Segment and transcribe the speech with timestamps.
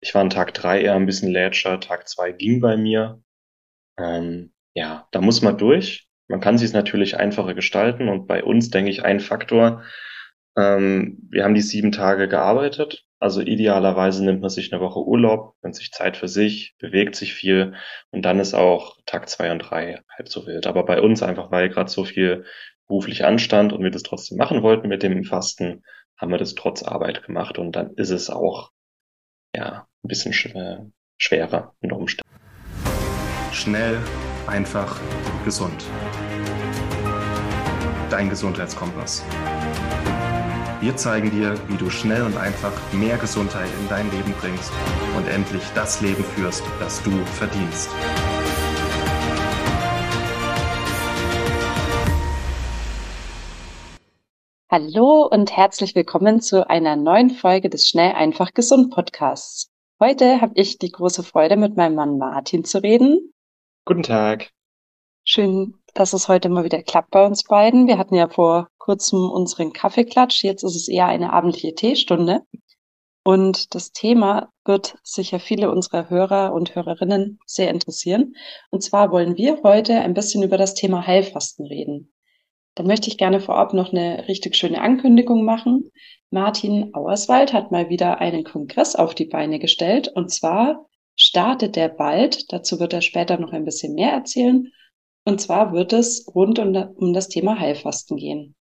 [0.00, 3.22] Ich war an Tag drei eher ein bisschen lätscher, Tag zwei ging bei mir.
[3.98, 6.08] Ähm, ja, da muss man durch.
[6.28, 9.82] Man kann sich es natürlich einfacher gestalten und bei uns denke ich ein Faktor.
[10.56, 13.04] Ähm, wir haben die sieben Tage gearbeitet.
[13.20, 17.34] Also idealerweise nimmt man sich eine Woche Urlaub, nimmt sich Zeit für sich, bewegt sich
[17.34, 17.74] viel
[18.10, 20.66] und dann ist auch Tag zwei und drei halb so wild.
[20.68, 22.44] Aber bei uns einfach, weil gerade so viel
[22.86, 25.82] beruflich anstand und wir das trotzdem machen wollten mit dem Fasten,
[26.16, 28.70] haben wir das trotz Arbeit gemacht und dann ist es auch
[29.54, 30.86] ja ein bisschen schwer,
[31.18, 32.28] schwerer in der Umständen.
[33.52, 33.98] Schnell,
[34.46, 35.00] einfach,
[35.44, 35.84] gesund.
[38.08, 39.24] Dein Gesundheitskompass.
[40.80, 44.72] Wir zeigen dir, wie du schnell und einfach mehr Gesundheit in dein Leben bringst
[45.16, 47.90] und endlich das Leben führst, das du verdienst.
[54.70, 59.70] Hallo und herzlich willkommen zu einer neuen Folge des Schnell einfach gesund Podcasts.
[60.00, 63.34] Heute habe ich die große Freude, mit meinem Mann Martin zu reden.
[63.84, 64.52] Guten Tag.
[65.24, 67.88] Schön, dass es heute mal wieder klappt bei uns beiden.
[67.88, 70.44] Wir hatten ja vor kurzem unseren Kaffeeklatsch.
[70.44, 72.42] Jetzt ist es eher eine abendliche Teestunde.
[73.24, 78.36] Und das Thema wird sicher viele unserer Hörer und Hörerinnen sehr interessieren.
[78.70, 82.14] Und zwar wollen wir heute ein bisschen über das Thema Heilfasten reden.
[82.78, 85.90] Da möchte ich gerne vorab noch eine richtig schöne Ankündigung machen.
[86.30, 90.06] Martin Auerswald hat mal wieder einen Kongress auf die Beine gestellt.
[90.14, 92.52] Und zwar startet der bald.
[92.52, 94.70] Dazu wird er später noch ein bisschen mehr erzählen.
[95.24, 98.54] Und zwar wird es rund um, um das Thema Heilfasten gehen.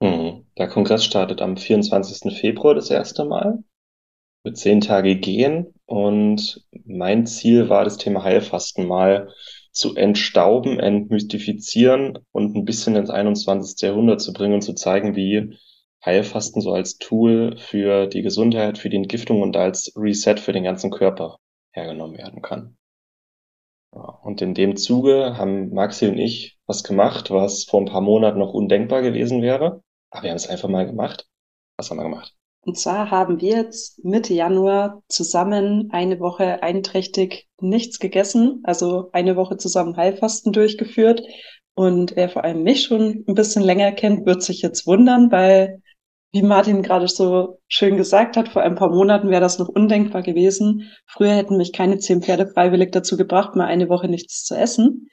[0.00, 0.46] Mhm.
[0.56, 2.34] Der Kongress startet am 24.
[2.34, 3.62] Februar das erste Mal.
[4.42, 9.28] Wird zehn Tage gehen und mein Ziel war, das Thema Heilfasten mal
[9.72, 13.80] zu entstauben, entmystifizieren und ein bisschen ins 21.
[13.80, 15.56] Jahrhundert zu bringen und zu zeigen, wie
[16.04, 20.64] Heilfasten so als Tool für die Gesundheit, für die Entgiftung und als Reset für den
[20.64, 21.38] ganzen Körper
[21.72, 22.76] hergenommen werden kann.
[23.90, 28.38] Und in dem Zuge haben Maxi und ich was gemacht, was vor ein paar Monaten
[28.38, 29.82] noch undenkbar gewesen wäre.
[30.10, 31.26] Aber wir haben es einfach mal gemacht.
[31.78, 32.37] Was haben wir gemacht?
[32.68, 39.36] Und zwar haben wir jetzt Mitte Januar zusammen eine Woche einträchtig nichts gegessen, also eine
[39.36, 41.22] Woche zusammen Heilfasten durchgeführt.
[41.74, 45.80] Und wer vor allem mich schon ein bisschen länger kennt, wird sich jetzt wundern, weil
[46.30, 50.20] wie Martin gerade so schön gesagt hat, vor ein paar Monaten wäre das noch undenkbar
[50.20, 50.90] gewesen.
[51.06, 55.08] Früher hätten mich keine zehn Pferde freiwillig dazu gebracht, mal eine Woche nichts zu essen.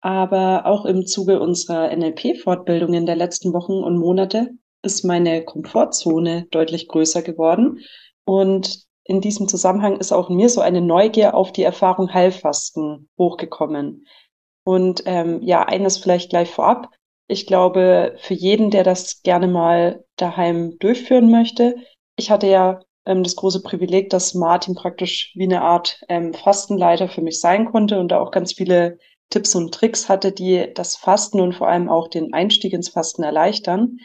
[0.00, 6.88] Aber auch im Zuge unserer NLP-Fortbildungen der letzten Wochen und Monate ist meine Komfortzone deutlich
[6.88, 7.80] größer geworden.
[8.24, 13.08] Und in diesem Zusammenhang ist auch in mir so eine Neugier auf die Erfahrung Heilfasten
[13.18, 14.06] hochgekommen.
[14.64, 16.90] Und ähm, ja, eines vielleicht gleich vorab
[17.30, 21.76] ich glaube, für jeden, der das gerne mal daheim durchführen möchte,
[22.16, 27.08] ich hatte ja ähm, das große Privileg, dass Martin praktisch wie eine Art ähm, Fastenleiter
[27.08, 28.98] für mich sein konnte und da auch ganz viele
[29.30, 33.22] Tipps und Tricks hatte, die das Fasten und vor allem auch den Einstieg ins Fasten
[33.22, 33.98] erleichtern.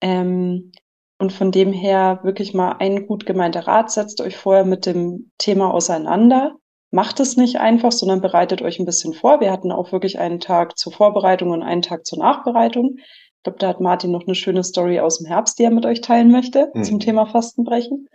[0.00, 0.72] Ähm,
[1.18, 5.30] und von dem her wirklich mal ein gut gemeinter Rat, setzt euch vorher mit dem
[5.38, 6.56] Thema auseinander
[6.90, 9.40] macht es nicht einfach, sondern bereitet euch ein bisschen vor.
[9.40, 12.96] Wir hatten auch wirklich einen Tag zur Vorbereitung und einen Tag zur Nachbereitung.
[12.96, 15.86] Ich glaube, da hat Martin noch eine schöne Story aus dem Herbst, die er mit
[15.86, 16.84] euch teilen möchte mhm.
[16.84, 18.08] zum Thema Fastenbrechen.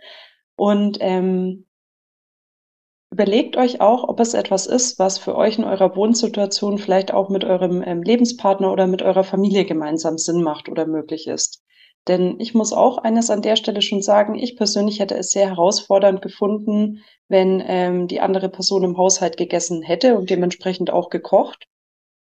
[0.56, 1.66] Und ähm,
[3.12, 7.28] überlegt euch auch, ob es etwas ist, was für euch in eurer Wohnsituation vielleicht auch
[7.28, 11.61] mit eurem ähm, Lebenspartner oder mit eurer Familie gemeinsam Sinn macht oder möglich ist.
[12.08, 15.48] Denn ich muss auch eines an der Stelle schon sagen, ich persönlich hätte es sehr
[15.48, 21.68] herausfordernd gefunden, wenn ähm, die andere Person im Haushalt gegessen hätte und dementsprechend auch gekocht.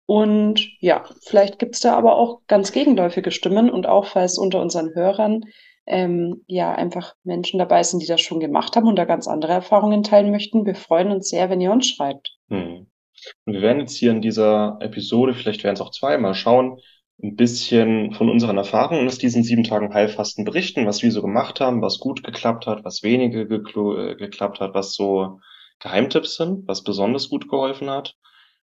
[0.07, 4.95] Und ja, vielleicht gibt's da aber auch ganz gegenläufige Stimmen und auch falls unter unseren
[4.95, 5.43] Hörern
[5.85, 9.53] ähm, ja einfach Menschen dabei sind, die das schon gemacht haben und da ganz andere
[9.53, 10.65] Erfahrungen teilen möchten.
[10.65, 12.37] Wir freuen uns sehr, wenn ihr uns schreibt.
[12.49, 12.87] Hm.
[13.45, 16.79] Und wir werden jetzt hier in dieser Episode, vielleicht werden es auch zweimal schauen,
[17.21, 21.59] ein bisschen von unseren Erfahrungen aus diesen sieben Tagen Heilfasten berichten, was wir so gemacht
[21.59, 25.39] haben, was gut geklappt hat, was weniger äh, geklappt hat, was so
[25.79, 28.15] Geheimtipps sind, was besonders gut geholfen hat.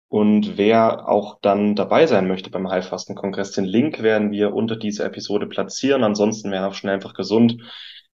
[0.07, 5.05] Und wer auch dann dabei sein möchte beim Heilfasten-Kongress, den Link werden wir unter dieser
[5.05, 6.03] Episode platzieren.
[6.03, 7.61] Ansonsten wäre auch schnell einfach gesund.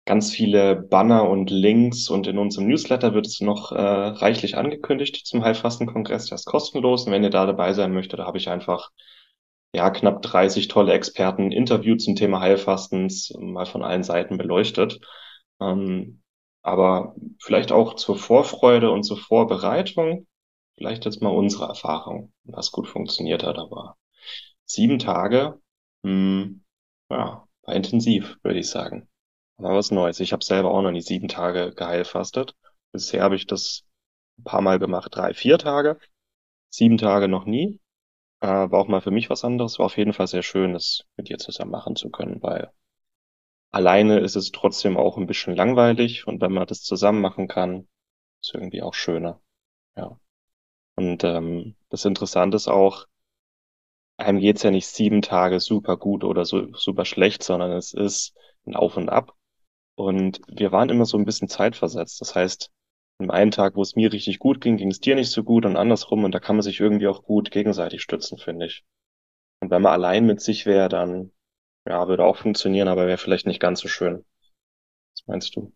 [0.05, 5.27] Ganz viele Banner und Links und in unserem Newsletter wird es noch äh, reichlich angekündigt
[5.27, 6.27] zum Heilfasten-Kongress.
[6.27, 7.07] Der ist kostenlos.
[7.07, 8.91] Und wenn ihr da dabei sein möchtet, da habe ich einfach
[9.77, 15.01] ja, knapp 30 tolle Experten interviewt zum Thema Heilfastens, mal von allen Seiten beleuchtet.
[15.61, 16.23] Ähm,
[16.63, 20.27] aber vielleicht auch zur Vorfreude und zur Vorbereitung,
[20.77, 23.59] vielleicht jetzt mal unsere Erfahrung, was gut funktioniert hat.
[23.59, 23.99] Aber
[24.65, 25.61] sieben Tage,
[26.03, 26.11] mh,
[26.45, 26.65] hm,
[27.11, 29.09] ja, war intensiv, würde ich sagen.
[29.59, 30.21] Aber was Neues.
[30.21, 32.55] Ich habe selber auch noch nie sieben Tage geheilfastet.
[32.93, 33.85] Bisher habe ich das
[34.39, 35.99] ein paar Mal gemacht, drei, vier Tage,
[36.71, 37.79] sieben Tage noch nie.
[38.41, 39.79] Äh, war auch mal für mich was anderes.
[39.79, 42.71] War auf jeden Fall sehr schön, das mit dir zusammen machen zu können, weil
[43.71, 47.87] alleine ist es trotzdem auch ein bisschen langweilig und wenn man das zusammen machen kann,
[48.43, 49.41] ist irgendwie auch schöner.
[49.97, 50.19] Ja.
[50.97, 53.07] Und ähm, das Interessante ist auch,
[54.19, 58.35] einem geht's ja nicht sieben Tage super gut oder so super schlecht, sondern es ist
[58.67, 59.33] ein Auf und Ab.
[59.97, 62.21] Und wir waren immer so ein bisschen zeitversetzt.
[62.21, 62.71] Das heißt,
[63.19, 65.65] im einen Tag, wo es mir richtig gut ging, ging es dir nicht so gut
[65.65, 66.25] und andersrum.
[66.25, 68.85] Und da kann man sich irgendwie auch gut gegenseitig stützen, finde ich.
[69.61, 71.33] Und wenn man allein mit sich wäre, dann,
[71.89, 74.25] ja, würde auch funktionieren, aber wäre vielleicht nicht ganz so schön.
[75.15, 75.73] Was meinst du?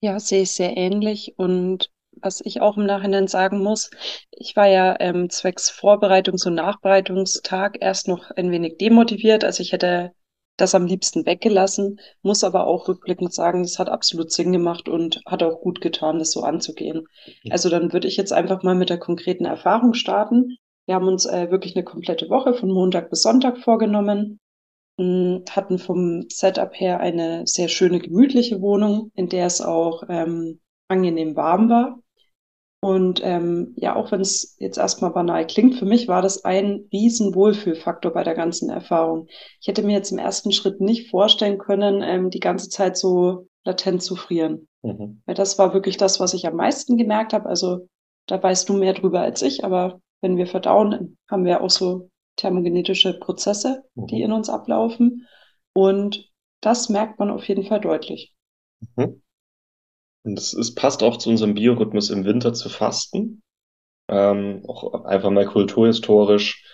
[0.00, 1.34] Ja, sehe ich sehr ähnlich.
[1.38, 3.90] Und was ich auch im Nachhinein sagen muss,
[4.30, 9.44] ich war ja ähm, zwecks Vorbereitungs- und Nachbereitungstag erst noch ein wenig demotiviert.
[9.44, 10.12] Also ich hätte
[10.56, 15.20] das am liebsten weggelassen, muss aber auch rückblickend sagen, das hat absolut Sinn gemacht und
[15.26, 17.06] hat auch gut getan, das so anzugehen.
[17.48, 20.56] Also dann würde ich jetzt einfach mal mit der konkreten Erfahrung starten.
[20.86, 24.38] Wir haben uns äh, wirklich eine komplette Woche von Montag bis Sonntag vorgenommen,
[24.98, 30.60] mh, hatten vom Setup her eine sehr schöne, gemütliche Wohnung, in der es auch ähm,
[30.88, 31.98] angenehm warm war.
[32.80, 36.86] Und ähm, ja, auch wenn es jetzt erstmal banal klingt, für mich war das ein
[36.92, 39.26] riesen Wohlfühlfaktor bei der ganzen Erfahrung.
[39.60, 43.48] Ich hätte mir jetzt im ersten Schritt nicht vorstellen können, ähm, die ganze Zeit so
[43.64, 44.68] latent zu frieren.
[44.82, 45.22] Mhm.
[45.26, 47.48] Weil das war wirklich das, was ich am meisten gemerkt habe.
[47.48, 47.88] Also
[48.26, 52.10] da weißt du mehr drüber als ich, aber wenn wir verdauen, haben wir auch so
[52.36, 54.06] thermogenetische Prozesse, mhm.
[54.06, 55.26] die in uns ablaufen.
[55.74, 56.30] Und
[56.60, 58.34] das merkt man auf jeden Fall deutlich.
[58.96, 59.22] Mhm.
[60.26, 63.42] Und es, es passt auch zu unserem Biorhythmus im Winter zu fasten.
[64.08, 66.64] Ähm, auch einfach mal kulturhistorisch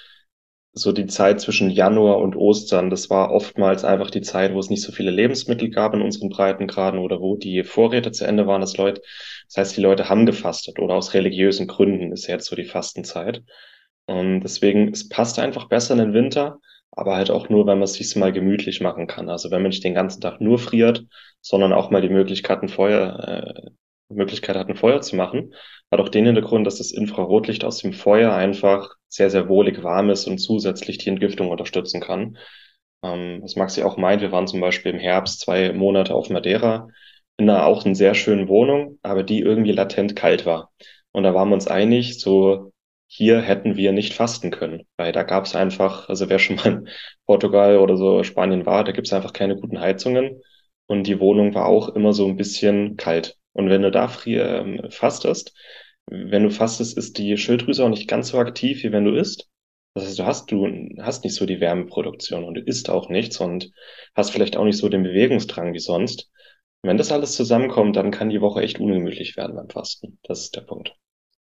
[0.75, 4.71] so die Zeit zwischen Januar und Ostern, das war oftmals einfach die Zeit, wo es
[4.71, 8.63] nicht so viele Lebensmittel gab in unseren Breitengraden oder wo die Vorräte zu Ende waren,
[8.63, 9.03] das Leute,
[9.49, 13.43] das heißt, die Leute haben gefastet oder aus religiösen Gründen ist jetzt so die Fastenzeit.
[14.07, 16.59] Und deswegen, es passt einfach besser in den Winter
[16.93, 19.29] aber halt auch nur, wenn man es sich mal gemütlich machen kann.
[19.29, 21.05] Also wenn man nicht den ganzen Tag nur friert,
[21.41, 23.71] sondern auch mal die Möglichkeit, ein Feuer, äh,
[24.09, 25.55] Möglichkeit hat, ein Feuer zu machen.
[25.91, 30.11] Hat auch den Hintergrund, dass das Infrarotlicht aus dem Feuer einfach sehr, sehr wohlig warm
[30.11, 32.37] ist und zusätzlich die Entgiftung unterstützen kann.
[33.03, 36.89] Ähm, was Maxi auch meint, wir waren zum Beispiel im Herbst zwei Monate auf Madeira
[37.39, 40.71] in einer auch in sehr schönen Wohnung, aber die irgendwie latent kalt war.
[41.13, 42.72] Und da waren wir uns einig, so
[43.15, 46.67] hier hätten wir nicht fasten können, weil da gab es einfach, also wer schon mal
[46.67, 46.89] in
[47.27, 50.41] Portugal oder so Spanien war, da gibt es einfach keine guten Heizungen
[50.87, 53.37] und die Wohnung war auch immer so ein bisschen kalt.
[53.53, 55.55] Und wenn du da frier, ähm, fastest,
[56.07, 59.51] wenn du fastest, ist die Schilddrüse auch nicht ganz so aktiv, wie wenn du isst.
[59.95, 60.67] Das heißt, du hast, du
[61.03, 63.73] hast nicht so die Wärmeproduktion und du isst auch nichts und
[64.15, 66.31] hast vielleicht auch nicht so den Bewegungsdrang wie sonst.
[66.81, 70.19] Und wenn das alles zusammenkommt, dann kann die Woche echt ungemütlich werden beim Fasten.
[70.23, 70.97] Das ist der Punkt.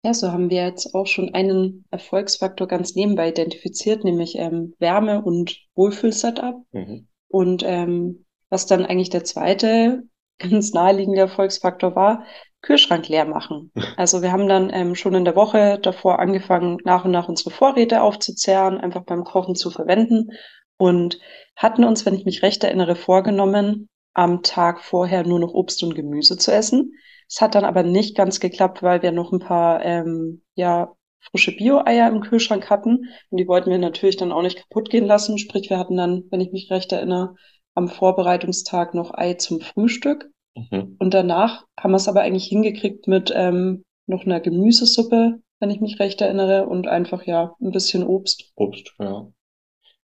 [0.03, 5.21] Ja, so haben wir jetzt auch schon einen Erfolgsfaktor ganz nebenbei identifiziert, nämlich ähm, Wärme
[5.21, 6.55] und Wohlfühl-Setup.
[6.71, 7.07] Mhm.
[7.27, 10.03] Und ähm, was dann eigentlich der zweite
[10.39, 12.25] ganz naheliegende Erfolgsfaktor war,
[12.61, 13.71] Kühlschrank leer machen.
[13.97, 17.51] Also wir haben dann ähm, schon in der Woche davor angefangen, nach und nach unsere
[17.51, 20.31] Vorräte aufzuzehren, einfach beim Kochen zu verwenden
[20.77, 21.19] und
[21.55, 25.95] hatten uns, wenn ich mich recht erinnere, vorgenommen, am Tag vorher nur noch Obst und
[25.95, 26.93] Gemüse zu essen.
[27.29, 31.55] Es hat dann aber nicht ganz geklappt, weil wir noch ein paar ähm, ja, frische
[31.55, 33.07] Bio-Eier im Kühlschrank hatten.
[33.29, 35.37] Und die wollten wir natürlich dann auch nicht kaputt gehen lassen.
[35.37, 37.35] Sprich, wir hatten dann, wenn ich mich recht erinnere,
[37.73, 40.29] am Vorbereitungstag noch Ei zum Frühstück.
[40.55, 40.97] Mhm.
[40.99, 45.79] Und danach haben wir es aber eigentlich hingekriegt mit ähm, noch einer Gemüsesuppe, wenn ich
[45.79, 48.51] mich recht erinnere, und einfach ja ein bisschen Obst.
[48.55, 49.27] Obst, ja.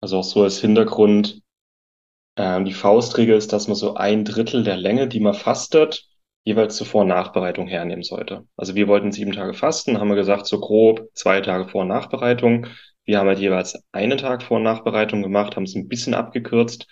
[0.00, 1.41] Also auch so als Hintergrund,
[2.36, 6.06] ähm, die Faustregel ist, dass man so ein Drittel der Länge, die man fastet,
[6.44, 8.46] jeweils zur Vor- und Nachbereitung hernehmen sollte.
[8.56, 11.88] Also wir wollten sieben Tage fasten, haben wir gesagt, so grob zwei Tage Vor- und
[11.88, 12.66] Nachbereitung.
[13.04, 16.86] Wir haben halt jeweils einen Tag Vor- und Nachbereitung gemacht, haben es ein bisschen abgekürzt.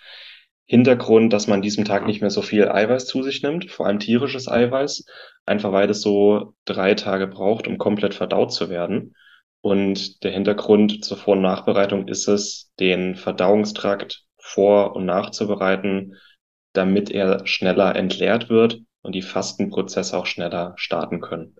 [0.65, 3.87] Hintergrund, dass man an diesem Tag nicht mehr so viel Eiweiß zu sich nimmt, vor
[3.87, 5.05] allem tierisches Eiweiß,
[5.45, 9.15] einfach weil es so drei Tage braucht, um komplett verdaut zu werden.
[9.59, 16.15] Und der Hintergrund zur Vor- und Nachbereitung ist es, den Verdauungstrakt vor- und nachzubereiten,
[16.73, 21.55] damit er schneller entleert wird und die Fastenprozesse auch schneller starten können.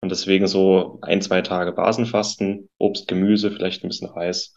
[0.00, 4.54] Und deswegen so ein, zwei Tage Basenfasten, Obst, Gemüse, vielleicht ein bisschen Reis.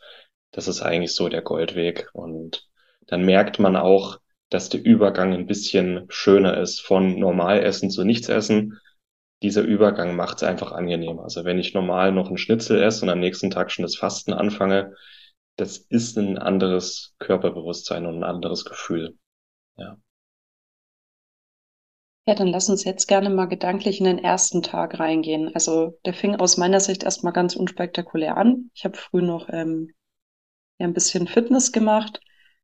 [0.52, 2.10] Das ist eigentlich so der Goldweg.
[2.14, 2.68] Und
[3.08, 8.80] dann merkt man auch, dass der Übergang ein bisschen schöner ist von Normalessen zu Nichtsessen.
[9.42, 11.20] Dieser Übergang macht es einfach angenehm.
[11.20, 14.34] Also wenn ich normal noch ein Schnitzel esse und am nächsten Tag schon das Fasten
[14.34, 14.94] anfange,
[15.58, 19.18] das ist ein anderes Körperbewusstsein und ein anderes Gefühl.
[19.76, 19.98] Ja.
[22.28, 25.54] Ja, dann lass uns jetzt gerne mal gedanklich in den ersten Tag reingehen.
[25.56, 28.70] Also der fing aus meiner Sicht erstmal ganz unspektakulär an.
[28.76, 29.94] Ich habe früh noch ähm,
[30.78, 32.20] ja, ein bisschen Fitness gemacht,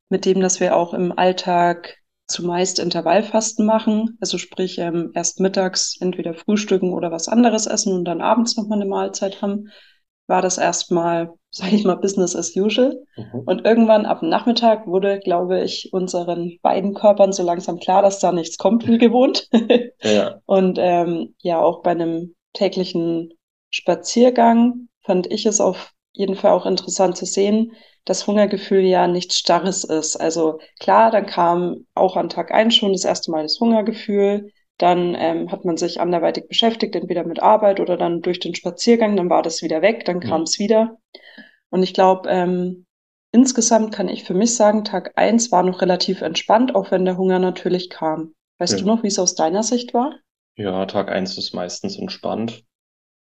[0.09, 1.97] mit dem, dass wir auch im Alltag
[2.27, 4.17] zumeist Intervallfasten machen.
[4.19, 8.81] Also sprich ähm, erst mittags entweder frühstücken oder was anderes essen und dann abends nochmal
[8.81, 9.69] eine Mahlzeit haben.
[10.27, 13.05] War das erstmal sage ich mal, Business as usual.
[13.15, 13.43] Mhm.
[13.45, 18.31] Und irgendwann ab Nachmittag wurde, glaube ich, unseren beiden Körpern so langsam klar, dass da
[18.31, 19.49] nichts kommt wie gewohnt.
[20.01, 20.39] ja.
[20.45, 23.33] Und ähm, ja, auch bei einem täglichen
[23.69, 27.73] Spaziergang fand ich es auf jeden Fall auch interessant zu sehen,
[28.05, 30.15] dass Hungergefühl ja nichts Starres ist.
[30.15, 34.51] Also klar, dann kam auch an Tag eins schon das erste Mal das Hungergefühl.
[34.77, 39.15] Dann ähm, hat man sich anderweitig beschäftigt, entweder mit Arbeit oder dann durch den Spaziergang,
[39.15, 40.97] dann war das wieder weg, dann kam es wieder.
[41.69, 42.85] Und ich glaube, ähm,
[43.31, 47.17] insgesamt kann ich für mich sagen, Tag eins war noch relativ entspannt, auch wenn der
[47.17, 48.33] Hunger natürlich kam.
[48.59, 48.79] Weißt ja.
[48.79, 50.15] du noch, wie es aus deiner Sicht war?
[50.55, 52.63] Ja, Tag eins ist meistens entspannt.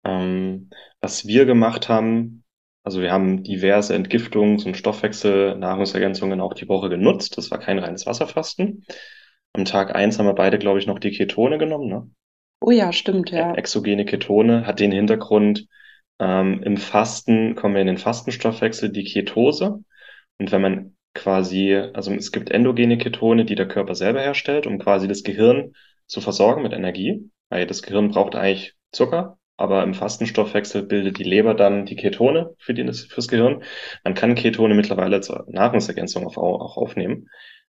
[0.05, 0.71] Ähm,
[1.01, 2.45] was wir gemacht haben,
[2.83, 7.39] also wir haben diverse Entgiftungs- und Stoffwechsel, Nahrungsergänzungen auch die Woche genutzt.
[7.39, 8.85] Das war kein reines Wasserfasten.
[9.55, 12.11] Am Tag eins haben wir beide, glaube ich, noch die Ketone genommen, ne?
[12.61, 13.55] Oh ja, stimmt, ja.
[13.55, 15.67] Exogene Ketone hat den Hintergrund,
[16.19, 19.81] ähm, im Fasten kommen wir in den Fastenstoffwechsel, die Ketose.
[20.39, 24.79] Und wenn man quasi, also es gibt endogene Ketone, die der Körper selber herstellt, um
[24.79, 25.75] quasi das Gehirn
[26.07, 27.31] zu versorgen mit Energie.
[27.49, 32.55] Weil das Gehirn braucht eigentlich Zucker, aber im Fastenstoffwechsel bildet die Leber dann die Ketone
[32.59, 33.63] für die, fürs Gehirn.
[34.03, 37.29] Man kann Ketone mittlerweile zur Nahrungsergänzung auch, auch aufnehmen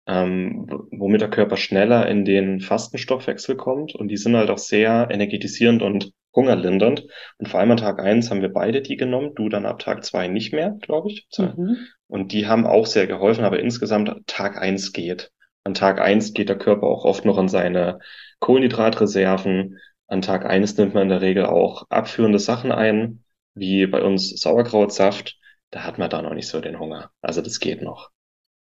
[0.08, 3.94] ähm, womit der Körper schneller in den Fastenstoffwechsel kommt.
[3.94, 7.06] Und die sind halt auch sehr energetisierend und hungerlindernd.
[7.36, 10.04] Und vor allem an Tag eins haben wir beide die genommen, du dann ab Tag
[10.04, 11.28] zwei nicht mehr, glaube ich.
[11.36, 11.76] Mhm.
[12.06, 15.30] Und die haben auch sehr geholfen, aber insgesamt Tag eins geht.
[15.64, 17.98] An Tag eins geht der Körper auch oft noch an seine
[18.40, 19.78] Kohlenhydratreserven.
[20.06, 23.24] An Tag eins nimmt man in der Regel auch abführende Sachen ein,
[23.54, 25.36] wie bei uns Sauerkrautsaft.
[25.70, 27.10] Da hat man da noch nicht so den Hunger.
[27.20, 28.10] Also das geht noch.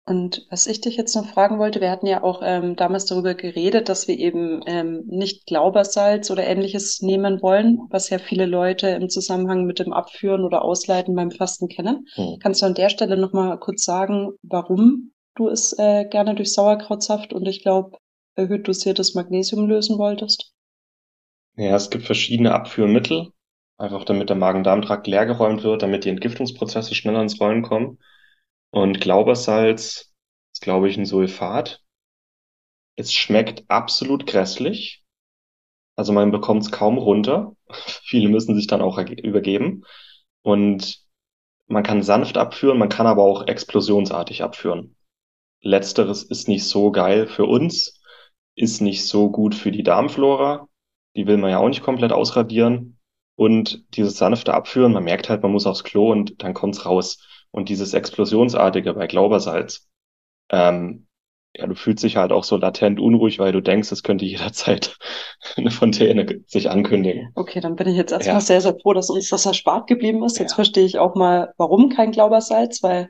[0.10, 3.36] Und was ich dich jetzt noch fragen wollte, wir hatten ja auch ähm, damals darüber
[3.36, 8.88] geredet, dass wir eben ähm, nicht Glaubersalz oder ähnliches nehmen wollen, was ja viele Leute
[8.90, 12.08] im Zusammenhang mit dem Abführen oder Ausleiten beim Fasten kennen.
[12.16, 12.38] Hm.
[12.42, 17.32] Kannst du an der Stelle nochmal kurz sagen, warum du es äh, gerne durch Sauerkrautsaft
[17.32, 18.00] und ich glaube
[18.34, 20.56] erhöht dosiertes Magnesium lösen wolltest?
[21.56, 23.28] Ja, es gibt verschiedene Abführmittel,
[23.78, 28.00] einfach damit der Magen-Darm-Trakt leergeräumt wird, damit die Entgiftungsprozesse schneller ins Rollen kommen.
[28.72, 30.14] Und Glaubersalz
[30.54, 31.82] ist, glaube ich, ein Sulfat.
[32.96, 35.04] Es schmeckt absolut grässlich.
[35.96, 37.56] Also man bekommt es kaum runter.
[38.04, 39.84] Viele müssen sich dann auch übergeben.
[40.42, 41.00] Und
[41.68, 44.96] man kann sanft abführen, man kann aber auch explosionsartig abführen.
[45.62, 48.02] Letzteres ist nicht so geil für uns,
[48.56, 50.68] ist nicht so gut für die Darmflora.
[51.16, 53.00] Die will man ja auch nicht komplett ausradieren.
[53.36, 57.20] Und dieses sanfte Abführen, man merkt halt, man muss aufs Klo und dann kommt's raus.
[57.52, 59.88] Und dieses Explosionsartige bei Glaubersalz,
[60.52, 61.08] ähm,
[61.56, 64.98] ja, du fühlst dich halt auch so latent unruhig, weil du denkst, es könnte jederzeit
[65.58, 67.32] eine Fontäne sich ankündigen.
[67.36, 68.42] Okay, dann bin ich jetzt erstmal ja.
[68.42, 70.38] sehr, sehr froh, dass uns das erspart geblieben ist.
[70.38, 70.56] Jetzt ja.
[70.56, 73.10] verstehe ich auch mal, warum kein Glaubersalz, weil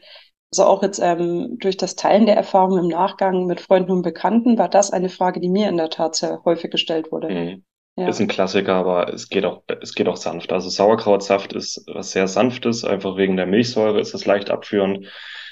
[0.51, 4.57] also auch jetzt ähm, durch das Teilen der Erfahrungen im Nachgang mit Freunden und Bekannten
[4.57, 7.29] war das eine Frage, die mir in der Tat sehr häufig gestellt wurde.
[7.29, 7.63] Mhm.
[7.99, 8.07] Ja.
[8.07, 10.53] Ist ein Klassiker, aber es geht auch, es geht auch sanft.
[10.53, 15.05] Also Sauerkrautsaft ist was sehr sanftes, einfach wegen der Milchsäure ist es leicht abführend.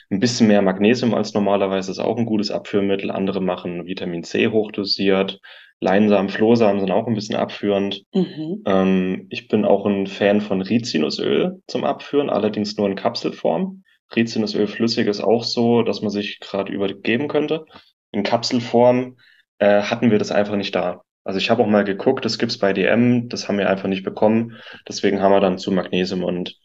[0.09, 3.11] Ein bisschen mehr Magnesium als normalerweise ist auch ein gutes Abführmittel.
[3.11, 5.41] Andere machen Vitamin C hochdosiert.
[5.81, 8.03] Leinsamen, Flohsamen sind auch ein bisschen abführend.
[8.13, 8.63] Mhm.
[8.65, 13.83] Ähm, ich bin auch ein Fan von Rizinusöl zum Abführen, allerdings nur in Kapselform.
[14.15, 17.65] Rizinusöl flüssig ist auch so, dass man sich gerade übergeben könnte.
[18.13, 19.17] In Kapselform
[19.59, 21.03] äh, hatten wir das einfach nicht da.
[21.27, 24.05] Also ich habe auch mal geguckt, das gibt's bei DM, das haben wir einfach nicht
[24.05, 24.55] bekommen.
[24.87, 26.57] Deswegen haben wir dann zu Magnesium und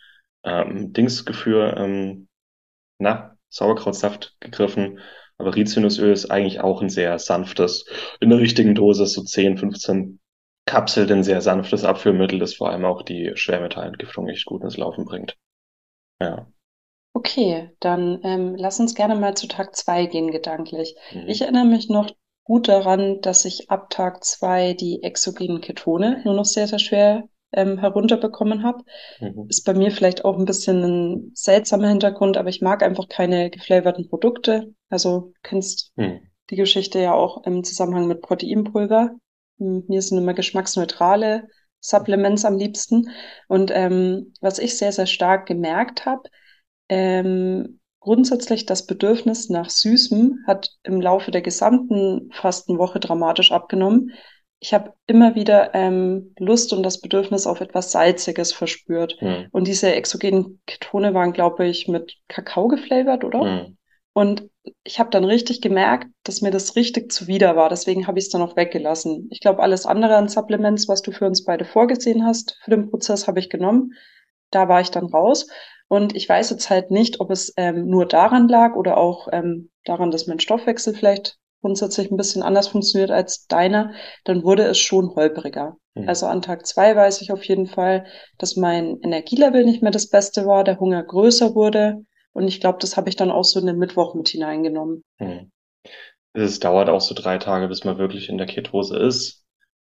[0.45, 2.28] ähm, Dingsgefühl, ähm,
[2.99, 5.00] na, Sauerkrautsaft gegriffen.
[5.37, 7.87] Aber Rizinusöl ist eigentlich auch ein sehr sanftes,
[8.21, 10.21] in der richtigen Dosis, so 10, 15
[10.64, 15.07] Kapseln, ein sehr sanftes Abführmittel, das vor allem auch die Schwermetallentgiftung echt gut ins Laufen
[15.07, 15.37] bringt.
[16.21, 16.47] Ja.
[17.14, 20.95] Okay, dann ähm, lass uns gerne mal zu Tag zwei gehen, gedanklich.
[21.12, 21.25] Mhm.
[21.26, 22.12] Ich erinnere mich noch,
[22.44, 27.28] gut daran, dass ich ab Tag zwei die exogenen Ketone nur noch sehr, sehr schwer
[27.52, 28.82] ähm, herunterbekommen habe.
[29.20, 29.46] Mhm.
[29.49, 33.50] Ist bei mir vielleicht auch ein bisschen ein seltsamer Hintergrund, aber ich mag einfach keine
[33.50, 34.75] geflavorten Produkte.
[34.88, 36.20] Also kennst mhm.
[36.50, 39.16] die Geschichte ja auch im Zusammenhang mit Proteinpulver.
[39.58, 41.49] Hm, mir sind immer geschmacksneutrale
[41.80, 43.11] Supplements am liebsten.
[43.49, 46.22] Und ähm, was ich sehr, sehr stark gemerkt habe,
[46.88, 54.11] ähm, Grundsätzlich das Bedürfnis nach Süßem hat im Laufe der gesamten Fastenwoche dramatisch abgenommen.
[54.59, 59.16] ich habe immer wieder ähm, Lust und das Bedürfnis auf etwas Salziges verspürt.
[59.21, 59.47] Hm.
[59.52, 63.40] Und diese exogenen Ketone waren, glaube ich, mit Kakao geflavored, oder?
[63.40, 63.76] Hm.
[64.14, 64.50] Und
[64.82, 67.68] ich habe dann richtig gemerkt, dass mir das richtig zuwider war.
[67.68, 69.28] Deswegen habe ich es dann auch weggelassen.
[69.30, 72.90] Ich glaube, alles andere an Supplements, was du für uns beide vorgesehen hast, für den
[72.90, 73.92] Prozess habe ich genommen.
[74.50, 75.47] Da war ich dann raus.
[75.92, 79.68] Und ich weiß jetzt halt nicht, ob es ähm, nur daran lag oder auch ähm,
[79.84, 83.92] daran, dass mein Stoffwechsel vielleicht grundsätzlich ein bisschen anders funktioniert als deiner,
[84.25, 85.76] dann wurde es schon holpriger.
[85.92, 86.08] Mhm.
[86.08, 88.06] Also an Tag zwei weiß ich auf jeden Fall,
[88.38, 91.99] dass mein Energielevel nicht mehr das Beste war, der Hunger größer wurde.
[92.32, 95.04] Und ich glaube, das habe ich dann auch so in den Mittwoch mit hineingenommen.
[95.18, 95.52] Mhm.
[96.32, 99.41] Es dauert auch so drei Tage, bis man wirklich in der Ketose ist.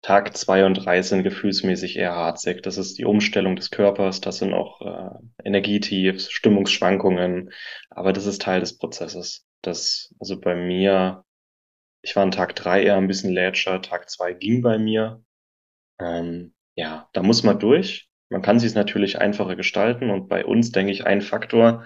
[0.04, 2.62] Tag zwei und drei sind gefühlsmäßig eher harzig.
[2.62, 5.10] Das ist die Umstellung des Körpers, das sind auch äh,
[5.44, 7.50] Energietiefs, Stimmungsschwankungen,
[7.90, 9.46] aber das ist Teil des Prozesses.
[9.62, 11.24] Das, also bei mir
[12.04, 15.24] ich war an Tag drei eher ein bisschen lätscher, Tag zwei ging bei mir.
[15.98, 18.10] Ähm, ja, da muss man durch.
[18.28, 21.84] Man kann sich es natürlich einfacher gestalten und bei uns denke ich ein Faktor.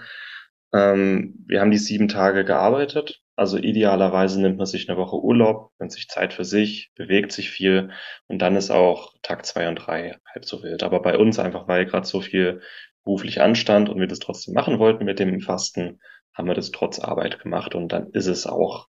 [0.73, 3.21] Ähm, wir haben die sieben Tage gearbeitet.
[3.35, 7.49] Also idealerweise nimmt man sich eine Woche Urlaub, nimmt sich Zeit für sich, bewegt sich
[7.49, 7.91] viel
[8.27, 10.83] und dann ist auch Tag zwei und drei halb so wild.
[10.83, 12.61] Aber bei uns einfach, weil gerade so viel
[13.05, 16.01] beruflich anstand und wir das trotzdem machen wollten mit dem Fasten,
[16.33, 18.87] haben wir das trotz Arbeit gemacht und dann ist es auch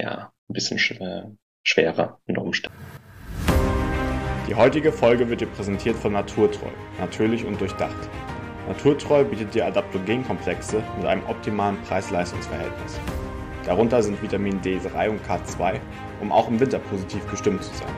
[0.00, 0.78] ja, ein bisschen
[1.62, 2.78] schwerer unter Umständen.
[4.48, 8.08] Die heutige Folge wird dir präsentiert von Naturtreu, natürlich und durchdacht.
[8.68, 13.00] Naturtreu bietet dir Adaptogenkomplexe mit einem optimalen Preis-Leistungs-Verhältnis.
[13.64, 15.80] Darunter sind Vitamin D3 und K2,
[16.20, 17.94] um auch im Winter positiv gestimmt zu sein.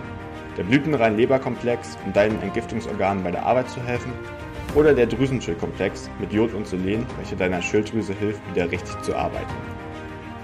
[0.56, 4.12] Der blütenrein Leberkomplex, um deinen Entgiftungsorganen bei der Arbeit zu helfen.
[4.76, 9.54] Oder der Drüsenschildkomplex mit Jod und Selen, welcher deiner Schilddrüse hilft, wieder richtig zu arbeiten.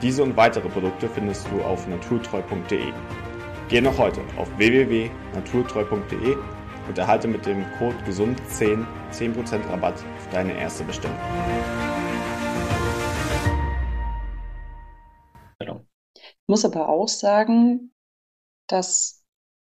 [0.02, 2.92] Diese und weitere Produkte findest du auf naturtreu.de.
[3.68, 6.37] Geh noch heute auf www.naturtreu.de
[6.88, 11.17] und erhalte mit dem Code GESUND10 10% Rabatt auf deine erste Bestellung.
[16.47, 17.91] Ich muss aber auch sagen,
[18.69, 19.25] dass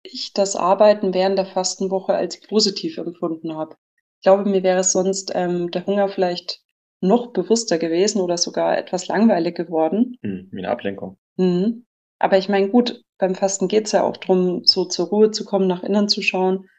[0.02, 3.76] ich das Arbeiten während der Fastenwoche als positiv empfunden habe.
[4.16, 6.62] Ich glaube, mir wäre sonst ähm, der Hunger vielleicht
[7.02, 10.16] noch bewusster gewesen oder sogar etwas langweilig geworden.
[10.22, 11.18] Hm, wie eine Ablenkung.
[11.36, 11.84] Mhm.
[12.18, 15.66] Aber ich meine, gut, beim Fasten geht's ja auch drum, so zur Ruhe zu kommen,
[15.66, 16.70] nach innen zu schauen.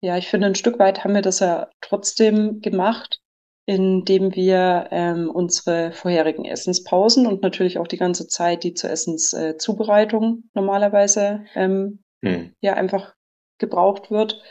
[0.00, 3.20] Ja, ich finde, ein Stück weit haben wir das ja trotzdem gemacht,
[3.66, 10.38] indem wir ähm, unsere vorherigen Essenspausen und natürlich auch die ganze Zeit, die zur Essenszubereitung
[10.38, 12.54] äh, normalerweise ähm, hm.
[12.60, 13.14] ja einfach
[13.58, 14.42] gebraucht wird,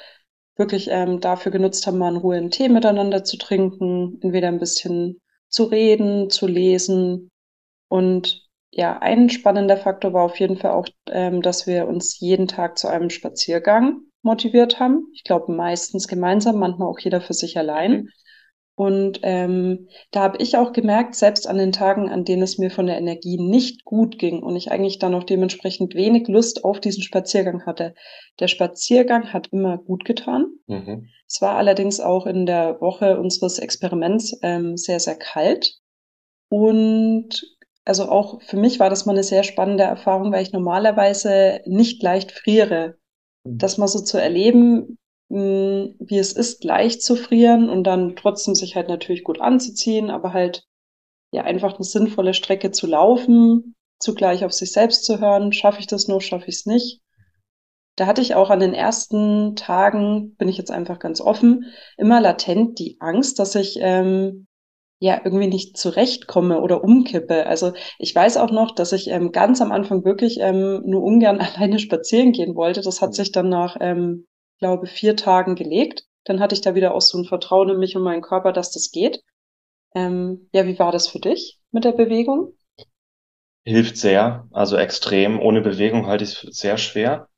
[0.55, 4.59] wirklich ähm, dafür genutzt haben, mal in Ruhe einen Tee miteinander zu trinken, entweder ein
[4.59, 7.31] bisschen zu reden, zu lesen.
[7.87, 12.47] Und ja, ein spannender Faktor war auf jeden Fall auch, ähm, dass wir uns jeden
[12.47, 15.07] Tag zu einem Spaziergang motiviert haben.
[15.13, 18.09] Ich glaube meistens gemeinsam, manchmal auch jeder für sich allein.
[18.75, 22.71] Und ähm, da habe ich auch gemerkt, selbst an den Tagen, an denen es mir
[22.71, 26.79] von der Energie nicht gut ging und ich eigentlich dann auch dementsprechend wenig Lust auf
[26.79, 27.93] diesen Spaziergang hatte.
[28.39, 30.45] Der Spaziergang hat immer gut getan.
[30.67, 31.09] Mhm.
[31.27, 35.75] Es war allerdings auch in der Woche unseres Experiments ähm, sehr, sehr kalt.
[36.47, 41.59] Und also auch für mich war das mal eine sehr spannende Erfahrung, weil ich normalerweise
[41.65, 42.98] nicht leicht friere.
[43.57, 44.97] Das mal so zu erleben,
[45.29, 50.33] wie es ist, leicht zu frieren und dann trotzdem sich halt natürlich gut anzuziehen, aber
[50.33, 50.63] halt
[51.31, 55.87] ja einfach eine sinnvolle Strecke zu laufen, zugleich auf sich selbst zu hören, schaffe ich
[55.87, 57.01] das noch, schaffe ich es nicht.
[57.95, 61.65] Da hatte ich auch an den ersten Tagen, bin ich jetzt einfach ganz offen,
[61.97, 64.47] immer latent die Angst, dass ich ähm,
[64.99, 67.45] ja irgendwie nicht zurechtkomme oder umkippe.
[67.45, 71.39] Also ich weiß auch noch, dass ich ähm, ganz am Anfang wirklich ähm, nur ungern
[71.39, 72.81] alleine spazieren gehen wollte.
[72.81, 74.27] Das hat sich dann nach ähm,
[74.59, 76.03] glaube, vier Tagen gelegt.
[76.25, 78.71] Dann hatte ich da wieder auch so ein Vertrauen in mich und meinen Körper, dass
[78.71, 79.23] das geht.
[79.95, 82.53] Ähm, ja, wie war das für dich mit der Bewegung?
[83.65, 85.39] Hilft sehr, also extrem.
[85.39, 87.29] Ohne Bewegung halte ich es sehr schwer.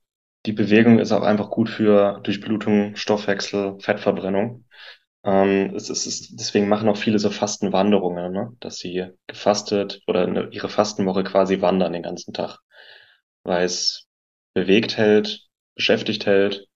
[0.46, 4.66] Die Bewegung ist auch einfach gut für Durchblutung, Stoffwechsel, Fettverbrennung.
[5.24, 8.56] Ähm, es ist, es, deswegen machen auch viele so Fastenwanderungen, ne?
[8.60, 12.60] dass sie gefastet oder eine, ihre Fastenwoche quasi wandern den ganzen Tag,
[13.44, 14.08] weil es
[14.54, 16.68] bewegt hält, beschäftigt hält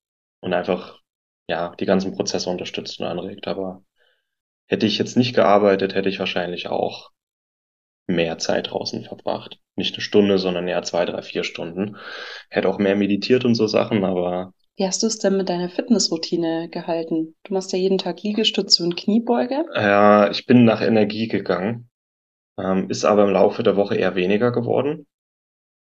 [0.42, 1.00] und einfach
[1.48, 3.48] ja die ganzen Prozesse unterstützt und anregt.
[3.48, 3.84] Aber
[4.68, 7.12] hätte ich jetzt nicht gearbeitet, hätte ich wahrscheinlich auch
[8.08, 9.60] mehr Zeit draußen verbracht.
[9.76, 11.98] Nicht eine Stunde, sondern eher zwei, drei, vier Stunden.
[12.50, 14.55] Hätte auch mehr meditiert und so Sachen, aber.
[14.78, 17.36] Wie hast du es denn mit deiner Fitnessroutine gehalten?
[17.44, 19.66] Du machst ja jeden Tag Liegestütze und Kniebeuge.
[19.74, 21.90] Ja, ich bin nach Energie gegangen,
[22.58, 25.08] ähm, ist aber im Laufe der Woche eher weniger geworden.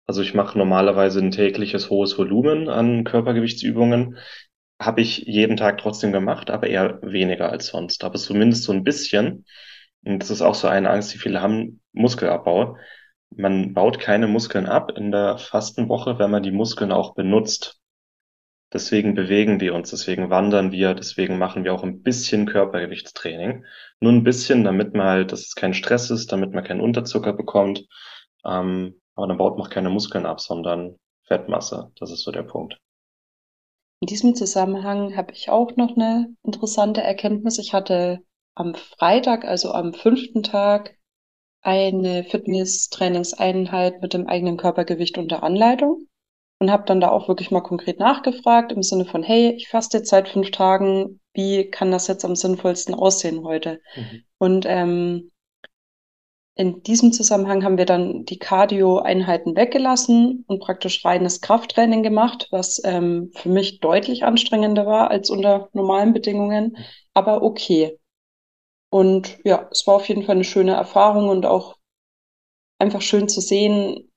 [0.07, 4.19] Also ich mache normalerweise ein tägliches hohes Volumen an Körpergewichtsübungen.
[4.81, 8.03] Habe ich jeden Tag trotzdem gemacht, aber eher weniger als sonst.
[8.03, 9.47] Aber zumindest so ein bisschen.
[10.05, 12.77] Und das ist auch so eine Angst, die viele haben, Muskelabbau.
[13.31, 17.82] Man baut keine Muskeln ab in der Fastenwoche, wenn man die Muskeln auch benutzt.
[18.73, 23.67] Deswegen bewegen wir uns, deswegen wandern wir, deswegen machen wir auch ein bisschen Körpergewichtstraining.
[24.01, 27.35] Nur ein bisschen, damit man halt, dass es kein Stress ist, damit man keinen Unterzucker
[27.35, 27.87] bekommt.
[28.47, 31.93] Ähm, aber dann baut man keine Muskeln ab, sondern Fettmasse.
[31.99, 32.79] Das ist so der Punkt.
[34.01, 37.59] In diesem Zusammenhang habe ich auch noch eine interessante Erkenntnis.
[37.59, 38.21] Ich hatte
[38.55, 40.97] am Freitag, also am fünften Tag,
[41.61, 46.09] eine Fitness-Trainingseinheit mit dem eigenen Körpergewicht unter Anleitung
[46.63, 49.99] und habe dann da auch wirklich mal konkret nachgefragt im Sinne von, hey, ich faste
[49.99, 53.81] jetzt seit fünf Tagen, wie kann das jetzt am sinnvollsten aussehen heute?
[53.97, 54.23] Mhm.
[54.39, 55.33] Und ähm,
[56.55, 62.81] in diesem Zusammenhang haben wir dann die Cardio-Einheiten weggelassen und praktisch reines Krafttraining gemacht, was
[62.85, 66.77] ähm, für mich deutlich anstrengender war als unter normalen Bedingungen,
[67.13, 67.99] aber okay.
[68.89, 71.75] Und ja, es war auf jeden Fall eine schöne Erfahrung und auch
[72.79, 74.12] einfach schön zu sehen,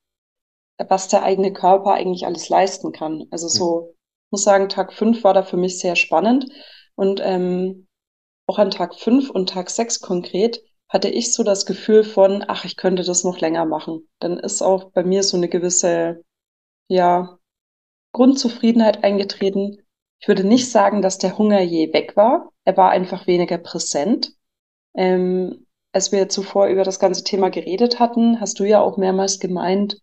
[0.78, 3.26] was der eigene Körper eigentlich alles leisten kann.
[3.32, 3.96] Also so,
[4.32, 6.48] muss sagen, Tag fünf war da für mich sehr spannend.
[6.96, 7.88] Und ähm,
[8.48, 12.64] auch an Tag fünf und Tag sechs konkret hatte ich so das Gefühl von, ach,
[12.66, 14.08] ich könnte das noch länger machen.
[14.20, 16.24] Dann ist auch bei mir so eine gewisse,
[16.88, 17.38] ja,
[18.14, 19.78] Grundzufriedenheit eingetreten.
[20.20, 22.52] Ich würde nicht sagen, dass der Hunger je weg war.
[22.64, 24.34] Er war einfach weniger präsent.
[24.94, 29.40] Ähm, als wir zuvor über das ganze Thema geredet hatten, hast du ja auch mehrmals
[29.40, 29.98] gemeint,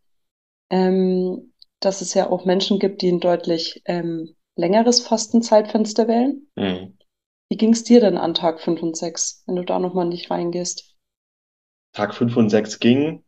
[0.72, 6.48] ähm, dass es ja auch Menschen gibt, die ein deutlich ähm, längeres Fastenzeitfenster wählen.
[6.56, 6.98] Mhm.
[7.48, 10.30] Wie ging es dir denn an Tag 5 und 6, wenn du da nochmal nicht
[10.30, 10.96] reingehst?
[11.92, 13.22] Tag 5 und 6 ging.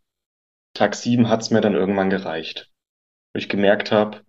[0.73, 2.71] Tag 7 hat es mir dann irgendwann gereicht.
[3.35, 4.23] Wo ich gemerkt habe,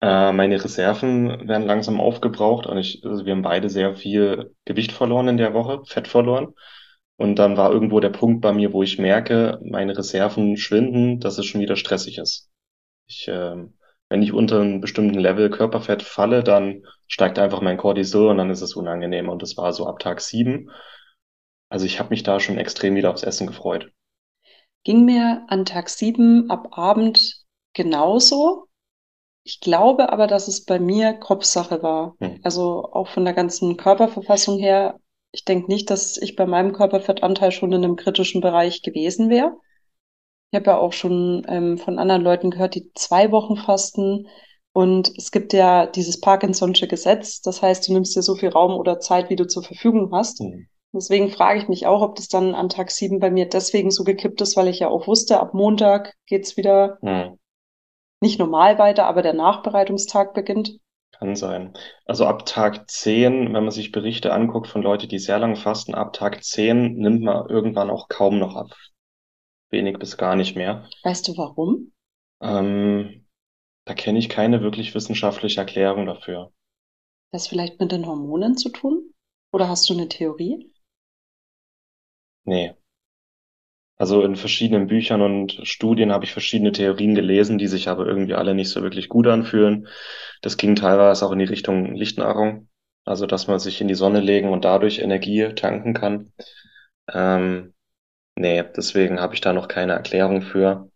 [0.00, 4.90] äh, meine Reserven werden langsam aufgebraucht und ich, also wir haben beide sehr viel Gewicht
[4.90, 6.54] verloren in der Woche, Fett verloren.
[7.18, 11.36] Und dann war irgendwo der Punkt bei mir, wo ich merke, meine Reserven schwinden, dass
[11.36, 12.48] es schon wieder stressig ist.
[13.08, 13.56] Ich, äh,
[14.08, 18.50] wenn ich unter einem bestimmten Level Körperfett falle, dann steigt einfach mein Cortisol und dann
[18.50, 19.28] ist es unangenehm.
[19.28, 20.70] Und das war so ab Tag sieben.
[21.68, 23.90] Also ich habe mich da schon extrem wieder aufs Essen gefreut.
[24.84, 28.68] Ging mir an Tag sieben ab Abend genauso.
[29.42, 32.14] Ich glaube aber, dass es bei mir Kopfsache war.
[32.20, 32.38] Hm.
[32.44, 35.00] Also auch von der ganzen Körperverfassung her
[35.32, 39.56] ich denke nicht, dass ich bei meinem Körperfettanteil schon in einem kritischen Bereich gewesen wäre.
[40.50, 44.26] Ich habe ja auch schon ähm, von anderen Leuten gehört, die zwei Wochen fasten.
[44.72, 47.42] Und es gibt ja dieses Parkinson'sche Gesetz.
[47.42, 50.40] Das heißt, du nimmst dir so viel Raum oder Zeit, wie du zur Verfügung hast.
[50.40, 50.68] Mhm.
[50.92, 54.04] Deswegen frage ich mich auch, ob das dann an Tag sieben bei mir deswegen so
[54.04, 57.38] gekippt ist, weil ich ja auch wusste, ab Montag geht's wieder mhm.
[58.22, 60.78] nicht normal weiter, aber der Nachbereitungstag beginnt.
[61.18, 61.74] Kann sein.
[62.06, 65.94] Also ab Tag 10, wenn man sich Berichte anguckt von Leuten, die sehr lange fasten,
[65.94, 68.70] ab Tag 10 nimmt man irgendwann auch kaum noch ab.
[69.70, 70.88] Wenig bis gar nicht mehr.
[71.02, 71.92] Weißt du warum?
[72.40, 73.26] Ähm,
[73.84, 76.52] da kenne ich keine wirklich wissenschaftliche Erklärung dafür.
[77.32, 79.12] Das vielleicht mit den Hormonen zu tun?
[79.52, 80.72] Oder hast du eine Theorie?
[82.44, 82.74] Nee.
[83.98, 88.34] Also in verschiedenen Büchern und Studien habe ich verschiedene Theorien gelesen, die sich aber irgendwie
[88.34, 89.88] alle nicht so wirklich gut anfühlen.
[90.40, 92.68] Das ging teilweise auch in die Richtung Lichtnahrung,
[93.04, 96.32] also dass man sich in die Sonne legen und dadurch Energie tanken kann.
[97.12, 97.74] Ähm,
[98.36, 100.90] nee, deswegen habe ich da noch keine Erklärung für.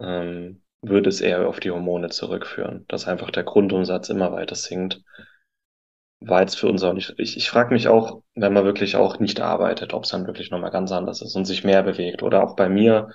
[0.00, 5.02] Ähm, würde es eher auf die Hormone zurückführen, dass einfach der Grundumsatz immer weiter sinkt
[6.26, 7.14] war jetzt für uns auch nicht.
[7.18, 10.50] Ich, ich frage mich auch, wenn man wirklich auch nicht arbeitet, ob es dann wirklich
[10.50, 12.22] nochmal ganz anders ist und sich mehr bewegt.
[12.22, 13.10] Oder auch bei mir,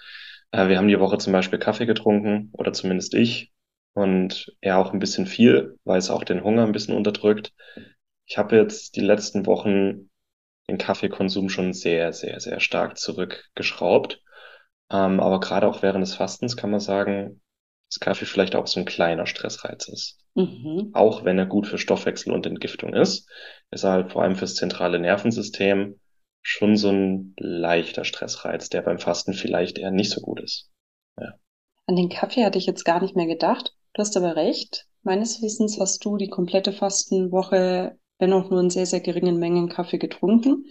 [0.52, 3.52] äh, wir haben die Woche zum Beispiel Kaffee getrunken, oder zumindest ich.
[3.94, 7.54] Und er auch ein bisschen viel, weil es auch den Hunger ein bisschen unterdrückt.
[8.26, 10.10] Ich habe jetzt die letzten Wochen
[10.70, 14.22] den Kaffeekonsum schon sehr, sehr, sehr stark zurückgeschraubt.
[14.92, 17.42] Ähm, aber gerade auch während des Fastens kann man sagen,
[17.90, 20.20] dass Kaffee vielleicht auch so ein kleiner Stressreiz ist.
[20.36, 20.92] Mhm.
[20.94, 23.30] Auch wenn er gut für Stoffwechsel und Entgiftung ist,
[23.72, 26.00] ist er halt vor allem fürs zentrale Nervensystem
[26.42, 30.70] schon so ein leichter Stressreiz, der beim Fasten vielleicht eher nicht so gut ist.
[31.20, 31.34] Ja.
[31.88, 33.74] An den Kaffee hatte ich jetzt gar nicht mehr gedacht.
[33.94, 34.86] Du hast aber recht.
[35.04, 39.70] Meines Wissens hast du die komplette Fastenwoche, wenn auch nur in sehr, sehr geringen Mengen
[39.70, 40.66] Kaffee getrunken.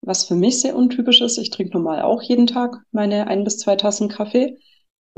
[0.00, 3.58] Was für mich sehr untypisch ist, ich trinke normal auch jeden Tag meine ein bis
[3.58, 4.56] zwei Tassen Kaffee.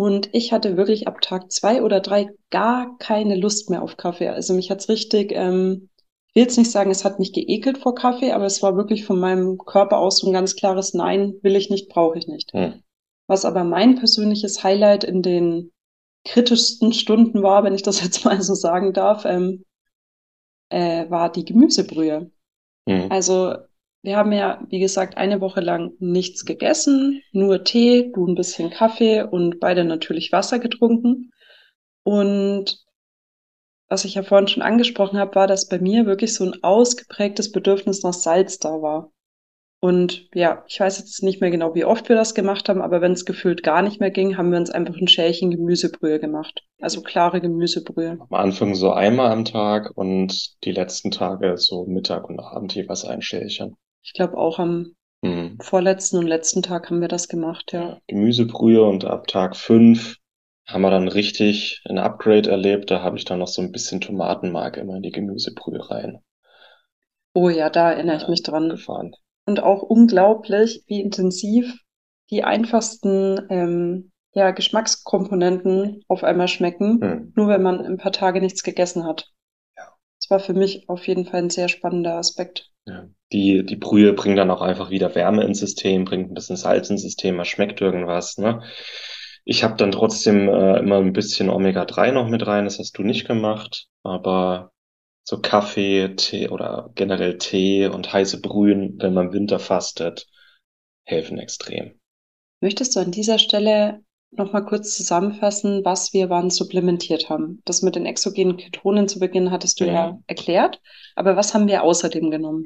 [0.01, 4.29] Und ich hatte wirklich ab Tag zwei oder drei gar keine Lust mehr auf Kaffee.
[4.29, 5.91] Also mich hat's richtig, ähm,
[6.29, 9.05] ich will jetzt nicht sagen, es hat mich geekelt vor Kaffee, aber es war wirklich
[9.05, 12.51] von meinem Körper aus so ein ganz klares Nein, will ich nicht, brauche ich nicht.
[12.55, 12.83] Hm.
[13.27, 15.71] Was aber mein persönliches Highlight in den
[16.25, 19.67] kritischsten Stunden war, wenn ich das jetzt mal so sagen darf, ähm,
[20.71, 22.31] äh, war die Gemüsebrühe.
[22.87, 23.09] Mhm.
[23.11, 23.55] Also
[24.03, 28.71] wir haben ja, wie gesagt, eine Woche lang nichts gegessen, nur Tee, du ein bisschen
[28.71, 31.33] Kaffee und beide natürlich Wasser getrunken.
[32.03, 32.85] Und
[33.89, 37.53] was ich ja vorhin schon angesprochen habe, war, dass bei mir wirklich so ein ausgeprägtes
[37.53, 39.13] Bedürfnis nach Salz da war.
[39.83, 43.01] Und ja, ich weiß jetzt nicht mehr genau, wie oft wir das gemacht haben, aber
[43.01, 46.63] wenn es gefühlt gar nicht mehr ging, haben wir uns einfach ein Schälchen Gemüsebrühe gemacht.
[46.81, 48.19] Also klare Gemüsebrühe.
[48.21, 53.05] Am Anfang so einmal am Tag und die letzten Tage so Mittag und Abend jeweils
[53.05, 53.77] ein Schälchen.
[54.11, 55.57] Ich glaube auch am hm.
[55.61, 58.01] vorletzten und letzten Tag haben wir das gemacht, ja.
[58.09, 60.16] Gemüsebrühe und ab Tag fünf
[60.66, 62.90] haben wir dann richtig ein Upgrade erlebt.
[62.90, 66.18] Da habe ich dann noch so ein bisschen Tomatenmark immer in die Gemüsebrühe rein.
[67.35, 68.68] Oh ja, da erinnere ja, ich mich dran.
[68.68, 69.12] Gefahren
[69.46, 71.73] und auch unglaublich, wie intensiv
[72.31, 77.33] die einfachsten ähm, ja, Geschmackskomponenten auf einmal schmecken, hm.
[77.37, 79.31] nur wenn man ein paar Tage nichts gegessen hat.
[79.77, 79.92] Ja.
[80.20, 82.73] Das war für mich auf jeden Fall ein sehr spannender Aspekt.
[82.87, 83.09] Ja.
[83.33, 86.90] Die, die Brühe bringt dann auch einfach wieder Wärme ins System, bringt ein bisschen Salz
[86.90, 88.38] ins System, man schmeckt irgendwas.
[88.38, 88.62] Ne?
[89.45, 93.03] Ich habe dann trotzdem äh, immer ein bisschen Omega-3 noch mit rein, das hast du
[93.03, 94.73] nicht gemacht, aber
[95.25, 100.27] so Kaffee, Tee oder generell Tee und heiße Brühen, wenn man Winter fastet,
[101.05, 102.01] helfen extrem.
[102.61, 104.01] Möchtest du an dieser Stelle
[104.33, 107.62] nochmal kurz zusammenfassen, was wir wann supplementiert haben?
[107.64, 110.81] Das mit den exogenen Ketonen zu Beginn hattest du ja, ja erklärt,
[111.16, 112.64] aber was haben wir außerdem genommen?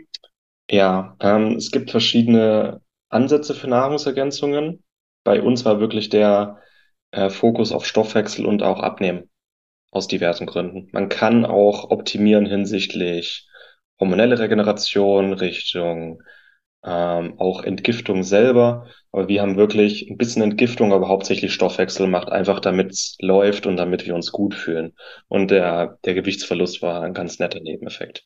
[0.71, 4.83] Ja, ähm, es gibt verschiedene Ansätze für Nahrungsergänzungen.
[5.25, 6.59] Bei uns war wirklich der
[7.11, 9.31] äh, Fokus auf Stoffwechsel und auch Abnehmen
[9.91, 10.89] aus diversen Gründen.
[10.93, 13.49] Man kann auch optimieren hinsichtlich
[14.01, 16.23] hormonelle Regeneration, Richtung
[16.85, 18.89] ähm, auch Entgiftung selber.
[19.13, 23.67] Aber wir haben wirklich ein bisschen Entgiftung, aber hauptsächlich Stoffwechsel macht einfach, damit es läuft
[23.67, 24.95] und damit wir uns gut fühlen.
[25.29, 28.25] Und der, der Gewichtsverlust war ein ganz netter Nebeneffekt.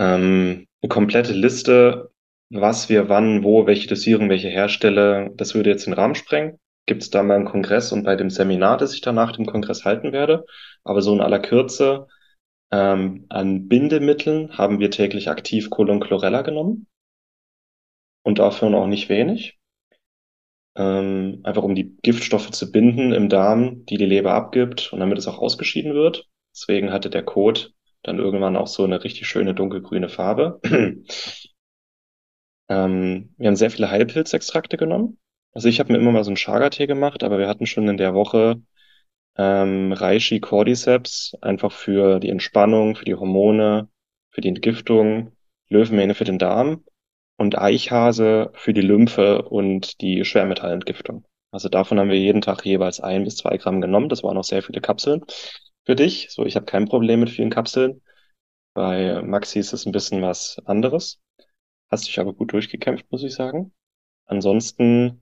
[0.00, 2.10] Ähm, eine komplette Liste,
[2.50, 6.58] was wir wann, wo, welche Dosierung, welche Hersteller, das würde jetzt den Rahmen sprengen
[6.90, 9.84] gibt es da mal im Kongress und bei dem Seminar, das ich danach dem Kongress
[9.84, 10.44] halten werde.
[10.82, 12.08] Aber so in aller Kürze,
[12.72, 16.88] ähm, an Bindemitteln haben wir täglich aktiv Chlorella genommen.
[18.24, 19.56] Und dafür auch nicht wenig.
[20.76, 25.16] Ähm, einfach um die Giftstoffe zu binden im Darm, die die Leber abgibt und damit
[25.16, 26.28] es auch ausgeschieden wird.
[26.52, 30.60] Deswegen hatte der Kot dann irgendwann auch so eine richtig schöne dunkelgrüne Farbe.
[32.68, 35.18] ähm, wir haben sehr viele Heilpilzextrakte genommen.
[35.52, 37.96] Also ich habe mir immer mal so einen Chaga-Tee gemacht, aber wir hatten schon in
[37.96, 38.62] der Woche
[39.36, 43.88] ähm, Reishi Cordyceps, einfach für die Entspannung, für die Hormone,
[44.30, 45.32] für die Entgiftung,
[45.68, 46.84] Löwenmähne für den Darm
[47.36, 51.24] und Eichhase für die Lymphe und die Schwermetallentgiftung.
[51.52, 54.08] Also davon haben wir jeden Tag jeweils ein bis zwei Gramm genommen.
[54.08, 55.24] Das waren auch sehr viele Kapseln
[55.90, 56.28] für dich.
[56.30, 58.00] So, ich habe kein Problem mit vielen Kapseln.
[58.74, 61.20] Bei Maxi ist es ein bisschen was anderes.
[61.90, 63.72] Hast dich aber gut durchgekämpft, muss ich sagen.
[64.24, 65.20] Ansonsten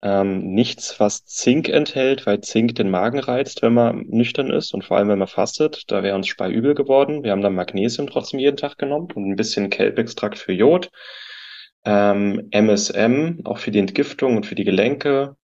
[0.00, 4.86] ähm, nichts, was Zink enthält, weil Zink den Magen reizt, wenn man nüchtern ist und
[4.86, 5.82] vor allem, wenn man fastet.
[5.88, 7.22] Da wäre uns Spei übel geworden.
[7.22, 10.90] Wir haben dann Magnesium trotzdem jeden Tag genommen und ein bisschen Kelbextrakt für Jod.
[11.84, 15.36] Ähm, MSM, auch für die Entgiftung und für die Gelenke.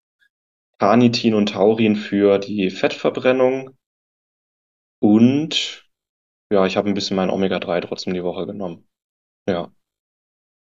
[0.79, 3.77] Carnitin und Taurin für die Fettverbrennung.
[5.01, 5.89] Und
[6.51, 8.87] ja, ich habe ein bisschen mein Omega-3 trotzdem die Woche genommen.
[9.47, 9.71] Ja.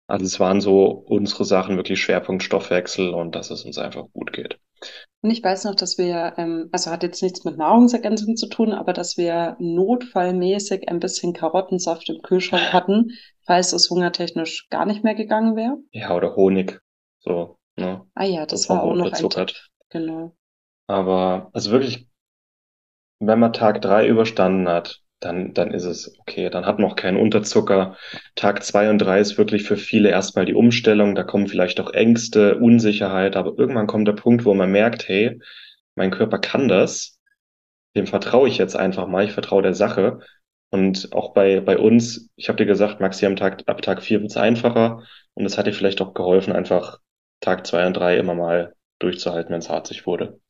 [0.09, 4.33] Also es waren so unsere Sachen wirklich Schwerpunkt Stoffwechsel und dass es uns einfach gut
[4.33, 4.61] geht.
[5.23, 8.73] Und ich weiß noch, dass wir, ähm, also hat jetzt nichts mit Nahrungsergänzung zu tun,
[8.73, 13.13] aber dass wir notfallmäßig ein bisschen Karottensaft im Kühlschrank hatten,
[13.45, 15.79] falls es hungertechnisch gar nicht mehr gegangen wäre.
[15.93, 16.81] Ja, oder Honig.
[17.21, 18.07] So, ne?
[18.15, 19.53] Ah ja, das, das war auch noch ein Tipp.
[19.89, 20.37] Genau.
[20.87, 22.07] Aber also wirklich,
[23.19, 26.51] wenn man Tag drei überstanden hat, dann, dann ist es okay.
[26.51, 27.97] Dann hat man auch keinen Unterzucker.
[28.35, 31.15] Tag zwei und drei ist wirklich für viele erstmal die Umstellung.
[31.15, 35.41] Da kommen vielleicht auch Ängste, Unsicherheit, aber irgendwann kommt der Punkt, wo man merkt, hey,
[35.95, 37.19] mein Körper kann das.
[37.97, 39.25] Dem vertraue ich jetzt einfach mal.
[39.25, 40.21] Ich vertraue der Sache.
[40.71, 44.21] Und auch bei, bei uns, ich habe dir gesagt, Maxi, am Tag, ab Tag vier
[44.21, 45.03] wird's einfacher.
[45.35, 46.99] Und es hat dir vielleicht auch geholfen, einfach
[47.41, 50.41] Tag zwei und drei immer mal durchzuhalten, wenn es hart sich wurde.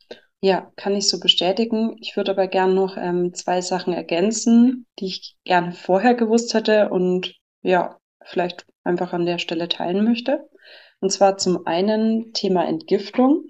[0.40, 1.96] Ja, kann ich so bestätigen.
[2.01, 6.90] Ich würde aber gern noch ähm, zwei Sachen ergänzen, die ich gerne vorher gewusst hätte
[6.90, 10.49] und ja, vielleicht einfach an der Stelle teilen möchte.
[11.01, 13.44] Und zwar zum einen Thema Entgiftung.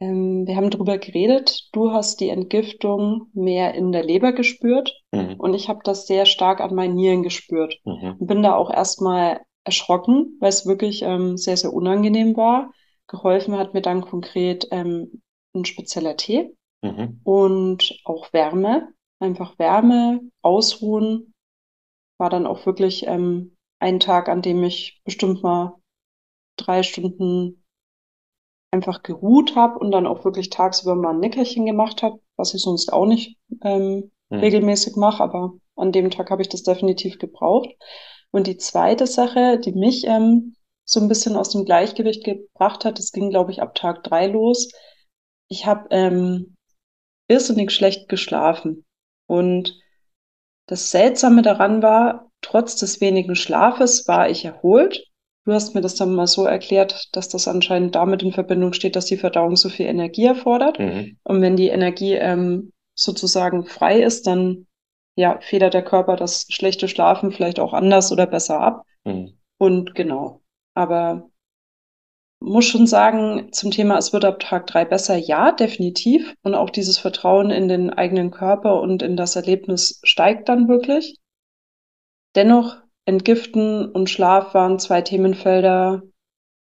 [0.00, 1.68] Ähm, wir haben darüber geredet.
[1.72, 5.34] Du hast die Entgiftung mehr in der Leber gespürt mhm.
[5.38, 7.78] und ich habe das sehr stark an meinen Nieren gespürt.
[7.84, 8.16] Mhm.
[8.18, 12.72] Und bin da auch erstmal erschrocken, weil es wirklich ähm, sehr, sehr unangenehm war.
[13.06, 15.22] Geholfen hat mir dann konkret ähm,
[15.56, 16.54] ein spezieller Tee.
[16.82, 17.20] mhm.
[17.24, 18.92] und auch Wärme.
[19.18, 21.32] Einfach Wärme, ausruhen.
[22.18, 25.74] War dann auch wirklich ähm, ein Tag, an dem ich bestimmt mal
[26.56, 27.62] drei Stunden
[28.70, 32.62] einfach geruht habe und dann auch wirklich tagsüber mal ein Nickerchen gemacht habe, was ich
[32.62, 34.38] sonst auch nicht ähm, mhm.
[34.38, 37.70] regelmäßig mache, aber an dem Tag habe ich das definitiv gebraucht.
[38.30, 42.98] Und die zweite Sache, die mich ähm, so ein bisschen aus dem Gleichgewicht gebracht hat,
[42.98, 44.70] das ging, glaube ich, ab Tag drei los.
[45.48, 46.56] Ich habe ähm,
[47.28, 48.84] irrsinnig schlecht geschlafen.
[49.26, 49.78] Und
[50.66, 55.06] das Seltsame daran war, trotz des wenigen Schlafes war ich erholt.
[55.44, 58.96] Du hast mir das dann mal so erklärt, dass das anscheinend damit in Verbindung steht,
[58.96, 60.78] dass die Verdauung so viel Energie erfordert.
[60.80, 61.18] Mhm.
[61.22, 64.66] Und wenn die Energie ähm, sozusagen frei ist, dann
[65.14, 68.82] ja, federt der Körper das schlechte Schlafen vielleicht auch anders oder besser ab.
[69.04, 69.38] Mhm.
[69.58, 70.42] Und genau.
[70.74, 71.30] Aber
[72.40, 76.34] muss schon sagen, zum Thema, es wird ab Tag drei besser, ja, definitiv.
[76.42, 81.16] Und auch dieses Vertrauen in den eigenen Körper und in das Erlebnis steigt dann wirklich.
[82.34, 86.02] Dennoch, Entgiften und Schlaf waren zwei Themenfelder,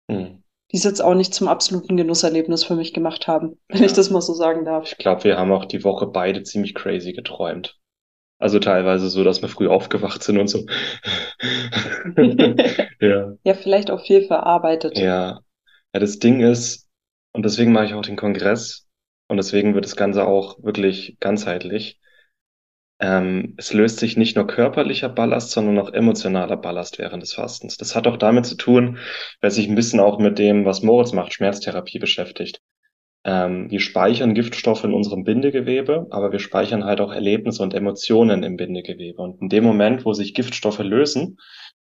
[0.10, 0.44] hm.
[0.72, 3.86] die es jetzt auch nicht zum absoluten Genusserlebnis für mich gemacht haben, wenn ja.
[3.86, 4.92] ich das mal so sagen darf.
[4.92, 7.78] Ich glaube, wir haben auch die Woche beide ziemlich crazy geträumt.
[8.40, 10.66] Also teilweise so, dass wir früh aufgewacht sind und so.
[13.00, 13.34] ja.
[13.44, 14.98] ja, vielleicht auch viel verarbeitet.
[14.98, 15.42] Ja.
[15.93, 16.89] Ja, das Ding ist,
[17.34, 18.88] und deswegen mache ich auch den Kongress
[19.27, 21.99] und deswegen wird das Ganze auch wirklich ganzheitlich.
[22.99, 27.77] Ähm, es löst sich nicht nur körperlicher Ballast, sondern auch emotionaler Ballast während des Fastens.
[27.77, 28.99] Das hat auch damit zu tun,
[29.41, 32.62] weil sich ein bisschen auch mit dem, was Moritz macht, Schmerztherapie beschäftigt.
[33.23, 38.43] Ähm, wir speichern Giftstoffe in unserem Bindegewebe, aber wir speichern halt auch Erlebnisse und Emotionen
[38.43, 39.21] im Bindegewebe.
[39.21, 41.38] Und in dem Moment, wo sich Giftstoffe lösen,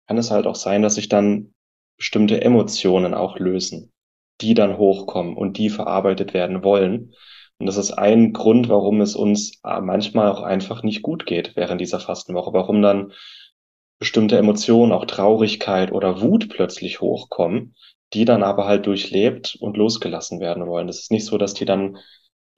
[0.07, 1.55] kann es halt auch sein, dass sich dann
[1.99, 3.93] bestimmte Emotionen auch lösen,
[4.41, 7.15] die dann hochkommen und die verarbeitet werden wollen.
[7.59, 11.57] Und das ist ein Grund, warum es uns äh, manchmal auch einfach nicht gut geht
[11.57, 13.13] während dieser Fastenwoche, warum dann
[13.99, 17.75] bestimmte Emotionen, auch Traurigkeit oder Wut plötzlich hochkommen,
[18.13, 20.87] die dann aber halt durchlebt und losgelassen werden wollen.
[20.87, 21.97] Das ist nicht so, dass die dann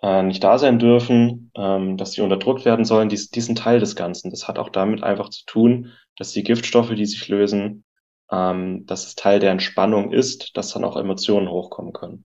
[0.02, 3.08] äh, nicht da sein dürfen, ähm, dass sie unterdrückt werden sollen.
[3.08, 4.30] Die, die sind Teil des Ganzen.
[4.30, 7.84] Das hat auch damit einfach zu tun, dass die Giftstoffe, die sich lösen,
[8.30, 12.24] ähm, dass es Teil der Entspannung ist, dass dann auch Emotionen hochkommen können.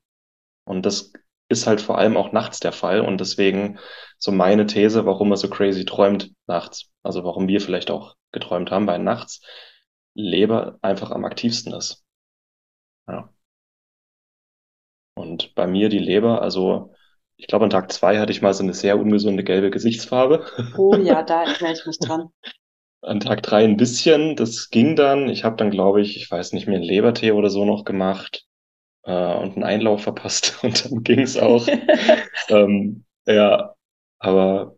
[0.66, 1.14] Und das
[1.50, 3.80] ist halt vor allem auch nachts der Fall und deswegen
[4.18, 6.92] so meine These, warum er so crazy träumt nachts.
[7.04, 9.42] Also warum wir vielleicht auch geträumt haben, weil nachts
[10.16, 12.04] Leber einfach am aktivsten ist.
[13.08, 13.30] Ja.
[15.16, 16.94] Und bei mir die Leber, also
[17.36, 20.46] ich glaube, an Tag zwei hatte ich mal so eine sehr ungesunde gelbe Gesichtsfarbe.
[20.78, 22.30] Oh ja, da erinnere ich mich dran.
[23.04, 25.30] An Tag drei ein bisschen, das ging dann.
[25.30, 28.46] Ich habe dann, glaube ich, ich weiß nicht mehr, einen Lebertee oder so noch gemacht
[29.04, 31.68] äh, und einen Einlauf verpasst und dann ging es auch.
[32.50, 33.76] ähm, ja,
[34.20, 34.78] aber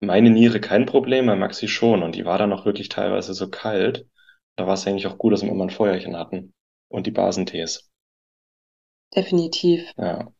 [0.00, 3.50] meine Niere kein Problem, bei Maxi schon und die war dann auch wirklich teilweise so
[3.50, 4.06] kalt.
[4.56, 6.54] Da war es eigentlich auch gut, dass wir immer ein Feuerchen hatten
[6.88, 7.90] und die Basentees.
[9.14, 9.92] Definitiv.
[9.96, 10.32] Ja.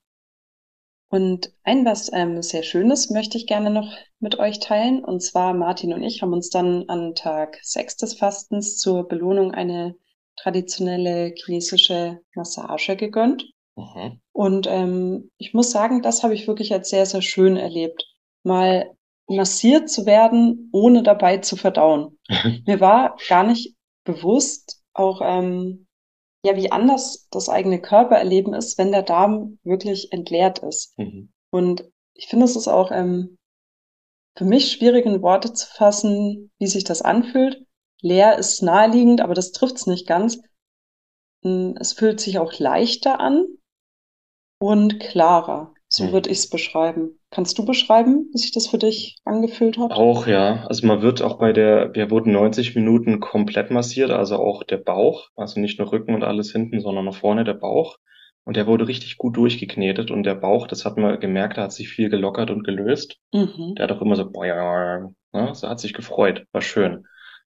[1.10, 5.04] Und ein was ähm, sehr Schönes möchte ich gerne noch mit euch teilen.
[5.04, 9.52] Und zwar Martin und ich haben uns dann an Tag 6 des Fastens zur Belohnung
[9.52, 9.96] eine
[10.36, 13.44] traditionelle chinesische Massage gegönnt.
[13.76, 14.20] Mhm.
[14.32, 18.06] Und ähm, ich muss sagen, das habe ich wirklich als sehr, sehr schön erlebt.
[18.44, 18.96] Mal
[19.26, 22.18] massiert zu werden, ohne dabei zu verdauen.
[22.66, 25.88] Mir war gar nicht bewusst, auch ähm,
[26.44, 30.98] ja, wie anders das eigene Körpererleben ist, wenn der Darm wirklich entleert ist.
[30.98, 31.32] Mhm.
[31.50, 33.36] Und ich finde, es ist auch ähm,
[34.36, 37.66] für mich schwierig in Worte zu fassen, wie sich das anfühlt.
[38.00, 40.40] Leer ist naheliegend, aber das trifft es nicht ganz.
[41.42, 43.46] Hm, es fühlt sich auch leichter an
[44.60, 45.74] und klarer.
[45.92, 46.12] So hm.
[46.12, 47.18] würde ich es beschreiben.
[47.30, 49.90] Kannst du beschreiben, wie sich das für dich angefühlt hat?
[49.90, 50.64] Auch, ja.
[50.68, 54.76] Also man wird auch bei der, wir wurden 90 Minuten komplett massiert, also auch der
[54.76, 57.98] Bauch, also nicht nur Rücken und alles hinten, sondern noch vorne der Bauch.
[58.44, 61.72] Und der wurde richtig gut durchgeknetet und der Bauch, das hat man gemerkt, da hat
[61.72, 63.18] sich viel gelockert und gelöst.
[63.34, 63.74] Mhm.
[63.76, 67.04] Der hat auch immer so, boah, ne, so hat sich gefreut, war schön.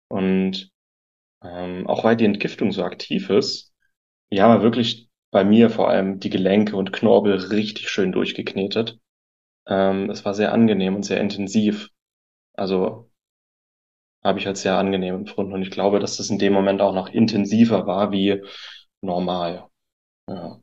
[0.09, 0.71] Und
[1.43, 3.73] ähm, auch weil die Entgiftung so aktiv ist,
[4.31, 5.04] ja, war wirklich
[5.35, 9.01] bei mir vor allem die Gelenke und Knorpel richtig schön durchgeknetet.
[9.66, 11.89] Ähm, es war sehr angenehm und sehr intensiv.
[12.53, 13.11] Also
[14.22, 16.95] habe ich als sehr angenehm empfunden und ich glaube, dass das in dem Moment auch
[16.95, 18.45] noch intensiver war wie
[19.01, 19.66] normal.
[20.28, 20.61] Ja.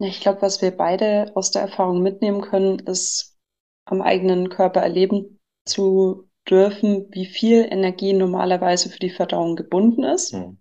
[0.00, 3.38] Ja, ich glaube, was wir beide aus der Erfahrung mitnehmen können, ist
[3.84, 10.32] am eigenen Körper erleben zu dürfen, wie viel Energie normalerweise für die Verdauung gebunden ist.
[10.32, 10.58] Hm.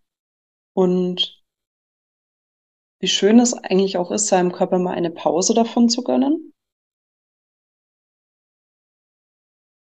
[0.73, 1.43] Und
[3.05, 6.51] wie schön es eigentlich auch ist, seinem Körper mal eine Pause davon zu gönnen.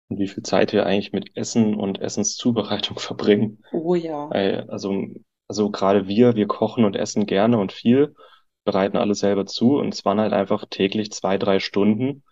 [0.09, 3.65] Und wie viel Zeit wir eigentlich mit Essen und Essenszubereitung verbringen.
[3.73, 4.29] Oh ja.
[4.29, 5.09] Also,
[5.49, 8.15] also gerade wir, wir kochen und essen gerne und viel,
[8.63, 12.23] bereiten alles selber zu und es waren halt einfach täglich zwei, drei Stunden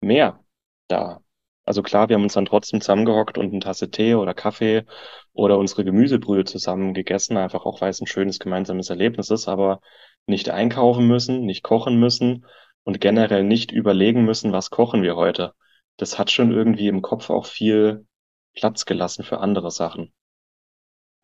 [0.00, 0.38] mehr
[0.86, 1.20] da.
[1.66, 4.84] Also klar, wir haben uns dann trotzdem zusammengehockt und eine Tasse Tee oder Kaffee
[5.32, 9.80] oder unsere Gemüsebrühe zusammen gegessen, einfach auch weil es ein schönes gemeinsames Erlebnis ist, aber
[10.26, 12.46] nicht einkaufen müssen, nicht kochen müssen
[12.84, 15.54] und generell nicht überlegen müssen, was kochen wir heute.
[15.98, 18.06] Das hat schon irgendwie im Kopf auch viel
[18.54, 20.12] Platz gelassen für andere Sachen.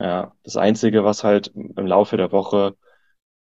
[0.01, 2.76] Ja, das Einzige, was halt im Laufe der Woche,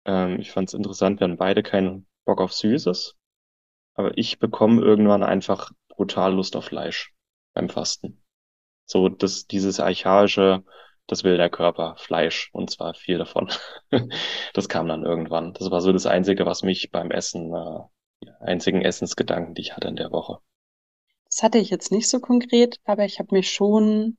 [0.05, 3.15] ähm, ich fand es interessant, wir haben beide keinen Bock auf Süßes,
[3.95, 7.13] aber ich bekomme irgendwann einfach brutal Lust auf Fleisch
[7.53, 8.23] beim Fasten.
[8.85, 10.63] So, das, dieses archaische,
[11.07, 13.51] das will der Körper, Fleisch, und zwar viel davon.
[14.53, 15.53] das kam dann irgendwann.
[15.53, 19.87] Das war so das Einzige, was mich beim Essen, äh, einzigen Essensgedanken, die ich hatte
[19.87, 20.39] in der Woche.
[21.29, 24.17] Das hatte ich jetzt nicht so konkret, aber ich habe mich schon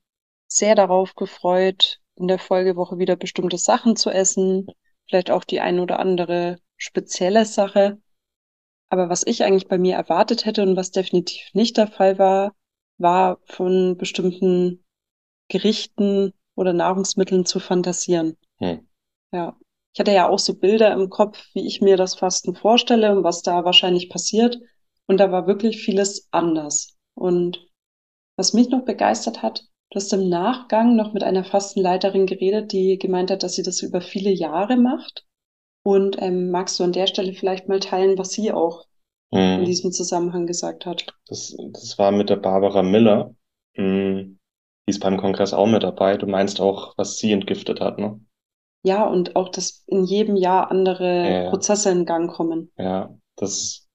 [0.49, 4.67] sehr darauf gefreut, in der Folgewoche wieder bestimmte Sachen zu essen,
[5.09, 7.99] vielleicht auch die ein oder andere spezielle Sache.
[8.89, 12.55] Aber was ich eigentlich bei mir erwartet hätte und was definitiv nicht der Fall war,
[12.99, 14.85] war von bestimmten
[15.49, 18.37] Gerichten oder Nahrungsmitteln zu fantasieren.
[18.59, 18.87] Hm.
[19.33, 19.57] Ja.
[19.93, 23.25] Ich hatte ja auch so Bilder im Kopf, wie ich mir das Fasten vorstelle und
[23.25, 24.59] was da wahrscheinlich passiert.
[25.07, 26.97] Und da war wirklich vieles anders.
[27.15, 27.67] Und
[28.37, 32.99] was mich noch begeistert hat, du hast im Nachgang noch mit einer Fastenleiterin geredet, die
[32.99, 35.25] gemeint hat, dass sie das über viele Jahre macht.
[35.87, 38.87] Und ähm, magst du an der Stelle vielleicht mal teilen, was sie auch
[39.33, 39.61] hm.
[39.61, 41.07] in diesem Zusammenhang gesagt hat?
[41.29, 43.37] Das, das war mit der Barbara Miller.
[43.77, 44.37] Hm.
[44.89, 46.17] Die ist beim Kongress auch mit dabei.
[46.17, 48.21] Du meinst auch, was sie entgiftet hat, ne?
[48.83, 52.73] Ja, und auch, dass in jedem Jahr andere ja, Prozesse in Gang kommen.
[52.77, 53.87] Ja, das,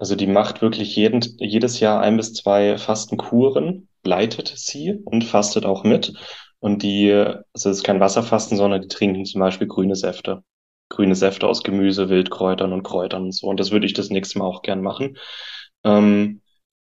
[0.00, 5.66] also die macht wirklich jeden, jedes Jahr ein bis zwei Fastenkuren, leitet sie und fastet
[5.66, 6.14] auch mit.
[6.58, 10.42] Und die, also es ist kein Wasserfasten, sondern die trinken zum Beispiel grüne Säfte.
[10.88, 13.46] Grüne Säfte aus Gemüse, Wildkräutern und Kräutern und so.
[13.46, 15.18] Und das würde ich das nächste Mal auch gern machen.
[15.84, 16.42] Ähm,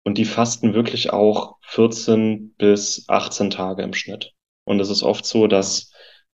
[0.03, 4.33] und die fasten wirklich auch 14 bis 18 Tage im Schnitt.
[4.63, 5.91] Und es ist oft so, dass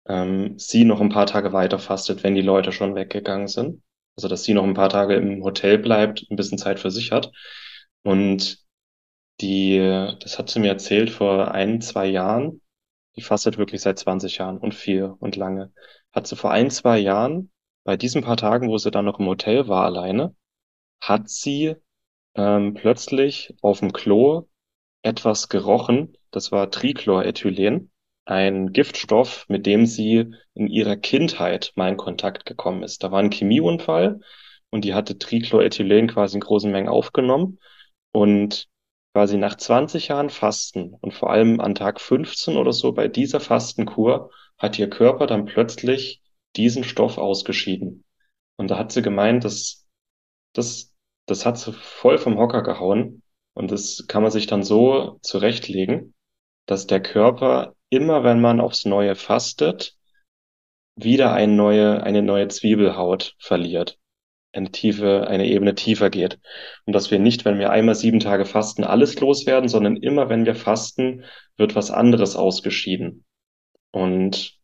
[0.06, 3.82] ähm, sie noch ein paar Tage weiter fastet, wenn die Leute schon weggegangen sind.
[4.16, 7.12] Also dass sie noch ein paar Tage im Hotel bleibt, ein bisschen Zeit für sich
[7.12, 7.32] hat.
[8.02, 8.58] Und
[9.40, 9.78] die,
[10.20, 12.60] das hat sie mir erzählt vor ein, zwei Jahren.
[13.16, 15.72] Die fastet wirklich seit 20 Jahren und viel und lange.
[16.12, 17.50] Hat sie vor ein, zwei Jahren,
[17.84, 20.34] bei diesen paar Tagen, wo sie dann noch im Hotel war alleine,
[21.00, 21.74] hat sie
[22.34, 24.48] ähm, plötzlich auf dem Klo
[25.02, 26.16] etwas gerochen.
[26.30, 27.90] Das war Trichlorethylen,
[28.24, 33.02] ein Giftstoff, mit dem sie in ihrer Kindheit mal in Kontakt gekommen ist.
[33.02, 34.20] Da war ein Chemieunfall
[34.70, 37.58] und die hatte Trichlorethylen quasi in großen Mengen aufgenommen
[38.12, 38.68] und
[39.12, 43.40] quasi nach 20 Jahren Fasten und vor allem an Tag 15 oder so bei dieser
[43.40, 44.30] Fastenkur
[44.62, 46.22] hat ihr Körper dann plötzlich
[46.56, 48.04] diesen Stoff ausgeschieden.
[48.56, 49.86] Und da hat sie gemeint, dass
[50.54, 50.92] das
[51.26, 53.22] das hat sie voll vom Hocker gehauen.
[53.54, 56.14] Und das kann man sich dann so zurechtlegen,
[56.66, 59.96] dass der Körper immer, wenn man aufs Neue fastet,
[60.96, 63.98] wieder eine neue, eine neue Zwiebelhaut verliert,
[64.52, 66.38] eine tiefe, eine Ebene tiefer geht.
[66.86, 70.46] Und dass wir nicht, wenn wir einmal sieben Tage fasten, alles loswerden, sondern immer, wenn
[70.46, 71.24] wir fasten,
[71.56, 73.24] wird was anderes ausgeschieden.
[73.92, 74.58] Und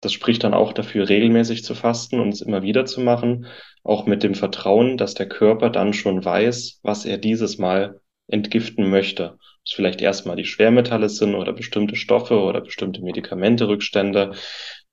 [0.00, 3.46] das spricht dann auch dafür, regelmäßig zu fasten und es immer wieder zu machen,
[3.82, 8.88] auch mit dem Vertrauen, dass der Körper dann schon weiß, was er dieses Mal entgiften
[8.88, 9.38] möchte.
[9.64, 14.32] Dass vielleicht erstmal die Schwermetalle sind oder bestimmte Stoffe oder bestimmte Medikamente, Rückstände.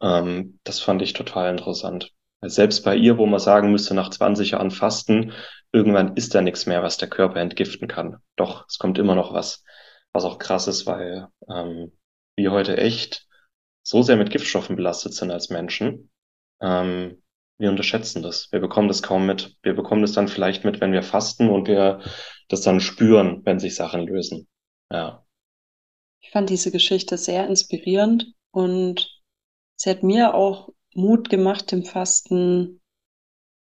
[0.01, 2.11] Ähm, das fand ich total interessant.
[2.41, 5.32] Selbst bei ihr, wo man sagen müsste, nach 20 Jahren Fasten,
[5.72, 8.18] irgendwann ist da nichts mehr, was der Körper entgiften kann.
[8.36, 9.63] Doch, es kommt immer noch was,
[10.11, 11.93] was auch krass ist, weil ähm,
[12.36, 13.27] wir heute echt
[13.88, 16.12] so sehr mit Giftstoffen belastet sind als Menschen.
[16.60, 17.24] Ähm,
[17.58, 18.52] wir unterschätzen das.
[18.52, 19.56] Wir bekommen das kaum mit.
[19.64, 22.02] Wir bekommen das dann vielleicht mit, wenn wir fasten und wir
[22.50, 24.50] das dann spüren, wenn sich Sachen lösen.
[24.92, 25.26] Ja.
[26.20, 29.10] Ich fand diese Geschichte sehr inspirierend und
[29.78, 32.82] sie hat mir auch Mut gemacht, dem Fasten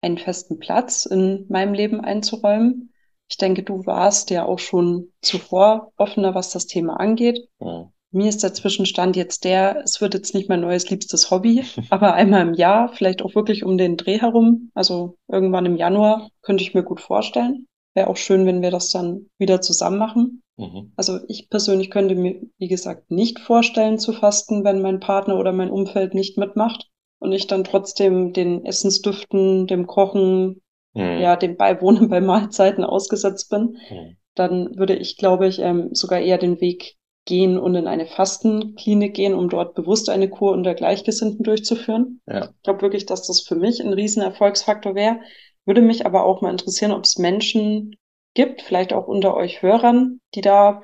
[0.01, 2.91] einen festen Platz in meinem Leben einzuräumen.
[3.30, 7.47] Ich denke, du warst ja auch schon zuvor offener, was das Thema angeht.
[7.59, 7.91] Ja.
[8.18, 12.15] Mir ist der Zwischenstand jetzt der, es wird jetzt nicht mein neues liebstes Hobby, aber
[12.15, 16.63] einmal im Jahr, vielleicht auch wirklich um den Dreh herum, also irgendwann im Januar, könnte
[16.63, 17.68] ich mir gut vorstellen.
[17.93, 20.41] Wäre auch schön, wenn wir das dann wieder zusammen machen.
[20.57, 20.93] Mhm.
[20.95, 25.53] Also ich persönlich könnte mir, wie gesagt, nicht vorstellen zu fasten, wenn mein Partner oder
[25.53, 26.89] mein Umfeld nicht mitmacht
[27.20, 30.63] und ich dann trotzdem den Essensdüften, dem Kochen,
[30.95, 31.20] mhm.
[31.20, 33.78] ja, dem Beiwohnen bei Mahlzeiten ausgesetzt bin.
[33.91, 34.18] Mhm.
[34.34, 36.96] dann würde ich, glaube ich, ähm, sogar eher den Weg
[37.28, 42.21] gehen und in eine Fastenklinik gehen, um dort bewusst eine Kur unter Gleichgesinnten durchzuführen.
[42.25, 42.45] Ja.
[42.45, 45.19] Ich glaube wirklich, dass das für mich ein riesen Erfolgsfaktor wäre.
[45.65, 47.95] Würde mich aber auch mal interessieren, ob es Menschen
[48.34, 50.82] gibt, vielleicht auch unter euch Hörern, die da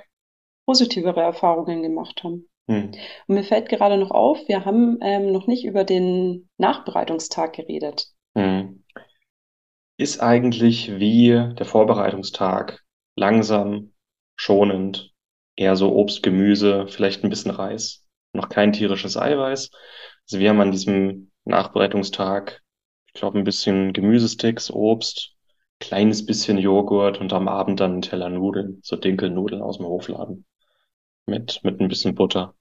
[0.65, 2.49] positivere Erfahrungen gemacht haben.
[2.69, 2.91] Hm.
[3.27, 8.07] Und mir fällt gerade noch auf, wir haben ähm, noch nicht über den Nachbereitungstag geredet.
[8.35, 8.83] Hm.
[9.97, 12.83] Ist eigentlich wie der Vorbereitungstag
[13.15, 13.93] langsam,
[14.35, 15.12] schonend,
[15.55, 19.69] eher so Obst, Gemüse, vielleicht ein bisschen Reis, noch kein tierisches Eiweiß.
[20.25, 22.61] Also wir haben an diesem Nachbereitungstag,
[23.07, 25.33] ich glaube, ein bisschen Gemüsesticks, Obst,
[25.79, 30.45] kleines bisschen Joghurt und am Abend dann einen Teller Nudeln, so Dinkelnudeln aus dem Hofladen
[31.27, 32.55] mit, mit ein bisschen Butter.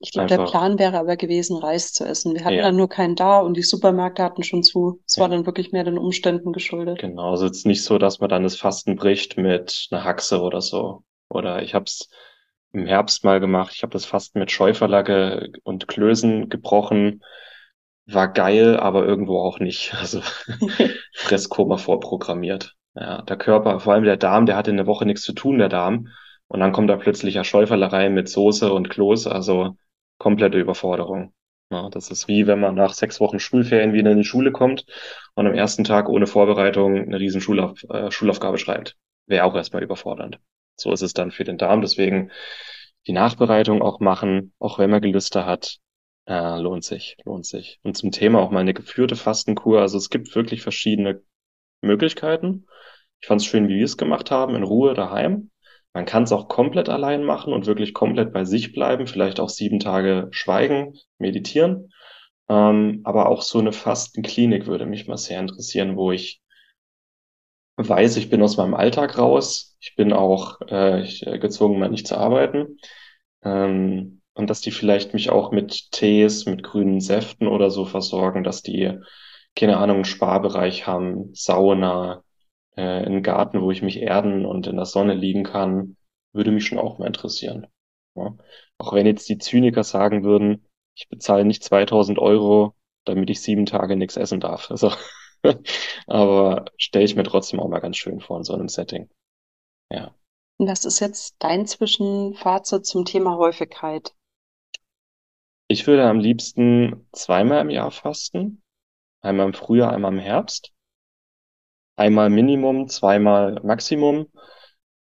[0.00, 2.34] Ich glaube, der Plan wäre aber gewesen, Reis zu essen.
[2.34, 2.62] Wir hatten ja.
[2.62, 5.00] dann nur keinen da und die Supermärkte hatten schon zu.
[5.06, 5.22] Es ja.
[5.22, 6.98] war dann wirklich mehr den Umständen geschuldet.
[6.98, 10.40] Genau, also es ist nicht so, dass man dann das Fasten bricht mit einer Haxe
[10.40, 11.04] oder so.
[11.28, 12.08] Oder ich habe es
[12.72, 13.72] im Herbst mal gemacht.
[13.74, 17.22] Ich habe das Fasten mit Schäuferlacke und Klößen gebrochen.
[18.06, 19.94] War geil, aber irgendwo auch nicht.
[20.00, 20.20] Also
[21.14, 22.74] Fresskoma vorprogrammiert.
[22.94, 25.68] Ja, der Körper, vor allem der Darm, der hatte eine Woche nichts zu tun, der
[25.68, 26.08] Darm.
[26.48, 29.76] Und dann kommt da plötzlich ja Schäuferlerei mit Soße und Kloß, also
[30.18, 31.32] komplette Überforderung.
[31.70, 34.84] Ja, das ist wie wenn man nach sechs Wochen Schulferien wieder in die Schule kommt
[35.34, 38.96] und am ersten Tag ohne Vorbereitung eine riesen Schulauf, äh, Schulaufgabe schreibt.
[39.26, 40.38] Wäre auch erstmal überfordernd.
[40.76, 41.80] So ist es dann für den Darm.
[41.80, 42.30] Deswegen
[43.06, 45.78] die Nachbereitung auch machen, auch wenn man Gelüste hat,
[46.26, 47.80] äh, lohnt sich, lohnt sich.
[47.82, 49.80] Und zum Thema auch mal eine geführte Fastenkur.
[49.80, 51.22] Also es gibt wirklich verschiedene
[51.80, 52.66] Möglichkeiten.
[53.20, 55.50] Ich fand es schön, wie wir es gemacht haben, in Ruhe daheim.
[55.94, 59.50] Man kann es auch komplett allein machen und wirklich komplett bei sich bleiben, vielleicht auch
[59.50, 61.92] sieben Tage schweigen, meditieren.
[62.48, 66.41] Ähm, aber auch so eine Fastenklinik würde mich mal sehr interessieren, wo ich
[67.76, 69.76] weiß, ich bin aus meinem Alltag raus.
[69.80, 72.78] Ich bin auch äh, ich, äh, gezwungen, mal nicht zu arbeiten.
[73.42, 78.44] Ähm, und dass die vielleicht mich auch mit Tees, mit grünen Säften oder so versorgen,
[78.44, 78.98] dass die,
[79.56, 82.22] keine Ahnung, einen Sparbereich haben, Sauna,
[82.76, 85.96] äh, einen Garten, wo ich mich erden und in der Sonne liegen kann,
[86.32, 87.66] würde mich schon auch mal interessieren.
[88.14, 88.36] Ja.
[88.78, 93.66] Auch wenn jetzt die Zyniker sagen würden, ich bezahle nicht 2000 Euro, damit ich sieben
[93.66, 94.70] Tage nichts essen darf.
[94.70, 94.92] Also,
[96.06, 99.10] aber stelle ich mir trotzdem auch mal ganz schön vor in so einem Setting.
[99.90, 100.14] Ja.
[100.58, 104.14] Was ist jetzt dein Zwischenfazit zum Thema Häufigkeit?
[105.68, 108.62] Ich würde am liebsten zweimal im Jahr fasten.
[109.20, 110.72] Einmal im Frühjahr, einmal im Herbst
[111.96, 114.26] einmal Minimum, zweimal Maximum.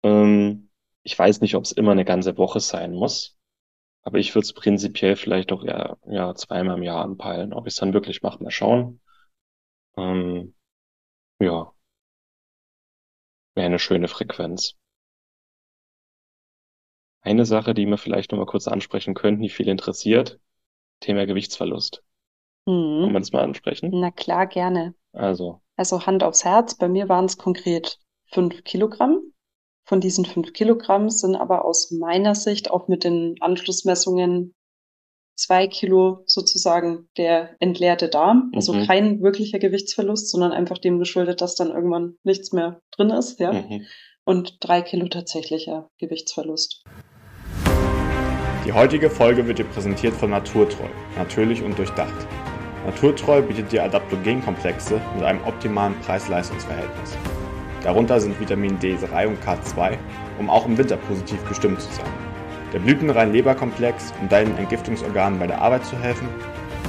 [0.04, 0.70] Ähm,
[1.04, 3.38] ich weiß nicht, ob es immer eine ganze Woche sein muss,
[4.04, 7.54] aber ich würde es prinzipiell vielleicht auch eher ja, zweimal im Jahr anpeilen.
[7.54, 9.02] Ob ich es dann wirklich mache, mal schauen.
[9.98, 10.54] Ähm,
[11.40, 11.74] ja,
[13.56, 14.76] wäre eine schöne Frequenz.
[17.22, 20.40] Eine Sache, die wir vielleicht noch mal kurz ansprechen könnten, die viel interessiert,
[21.02, 22.04] Thema Gewichtsverlust.
[22.66, 23.04] Mhm.
[23.04, 23.90] Kann man das mal ansprechen?
[23.94, 24.96] Na klar, gerne.
[25.12, 28.00] Also, also Hand aufs Herz, bei mir waren es konkret
[28.32, 29.34] fünf Kilogramm.
[29.86, 34.54] Von diesen fünf Kilogramm sind aber aus meiner Sicht auch mit den Anschlussmessungen
[35.38, 38.52] zwei Kilo sozusagen der entleerte Darm.
[38.54, 38.88] Also mhm.
[38.88, 43.54] kein wirklicher Gewichtsverlust, sondern einfach dem geschuldet, dass dann irgendwann nichts mehr drin ist, ja.
[43.54, 43.86] Mhm.
[44.26, 46.84] Und drei Kilo tatsächlicher Gewichtsverlust.
[48.66, 52.28] Die heutige Folge wird dir präsentiert von Naturtreu, natürlich und durchdacht.
[52.86, 57.18] Naturtreu bietet dir Adaptogenkomplexe mit einem optimalen Preis-Leistungs-Verhältnis.
[57.84, 59.98] Darunter sind Vitamin D3 und K2,
[60.40, 62.27] um auch im Winter positiv gestimmt zu sein.
[62.78, 66.30] Der blütenrein Leberkomplex, um deinen Entgiftungsorganen bei der Arbeit zu helfen.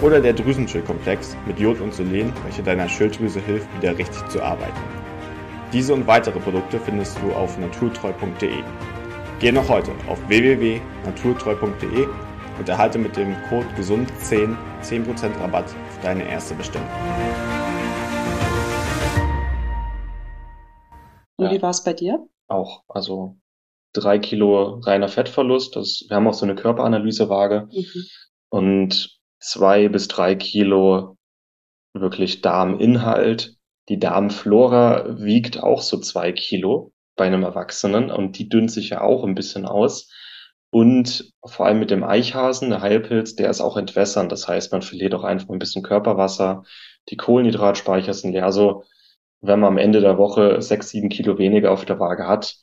[0.03, 4.76] Oder der Drüsenschildkomplex mit Jod und Selen, welche deiner Schilddrüse hilft, wieder richtig zu arbeiten.
[5.72, 8.62] Diese und weitere Produkte findest du auf naturtreu.de.
[9.41, 12.07] Geh noch heute auf www.naturtreu.de
[12.59, 16.86] und erhalte mit dem Code GESUND10 10% Rabatt auf deine erste Bestellung.
[21.39, 21.51] Und ja.
[21.51, 22.28] wie war es bei dir?
[22.47, 23.36] Auch, also
[23.99, 25.76] drei Kilo reiner Fettverlust.
[25.76, 28.05] Das, wir haben auch so eine Körperanalysewaage mhm.
[28.51, 31.16] und zwei bis drei Kilo
[31.94, 33.55] wirklich Darminhalt.
[33.88, 39.01] Die Darmflora wiegt auch so zwei Kilo bei einem Erwachsenen und die dünnt sich ja
[39.01, 40.11] auch ein bisschen aus.
[40.70, 44.30] Und vor allem mit dem Eichhasen, der Heilpilz, der ist auch entwässernd.
[44.30, 46.64] Das heißt, man verliert auch einfach ein bisschen Körperwasser.
[47.09, 48.44] Die Kohlenhydratspeicher sind leer.
[48.44, 48.84] Also,
[49.40, 52.57] wenn man am Ende der Woche sechs, sieben Kilo weniger auf der Waage hat,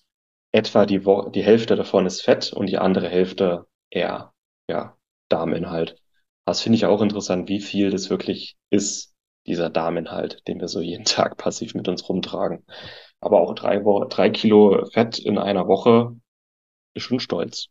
[0.56, 4.34] etwa die, Wo die Hälfte davon ist Fett und die andere Hälfte eher,
[4.70, 4.95] ja,
[5.28, 5.97] Darminhalt.
[6.45, 9.14] Das finde ich auch interessant, wie viel das wirklich ist,
[9.47, 12.66] dieser Darminhalt, den wir so jeden Tag passiv mit uns rumtragen.
[13.20, 16.16] aber auch drei, Wo drei Kilo Fett in einer Woche
[16.93, 17.68] ist schon stolz.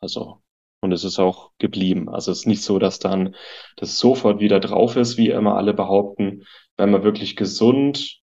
[0.00, 0.42] Also,
[0.82, 2.10] und es ist auch geblieben.
[2.10, 3.34] Also es ist nicht so, dass dann
[3.76, 6.44] das sofort wieder drauf ist, wie immer alle behaupten,
[6.76, 8.20] wenn man wirklich gesund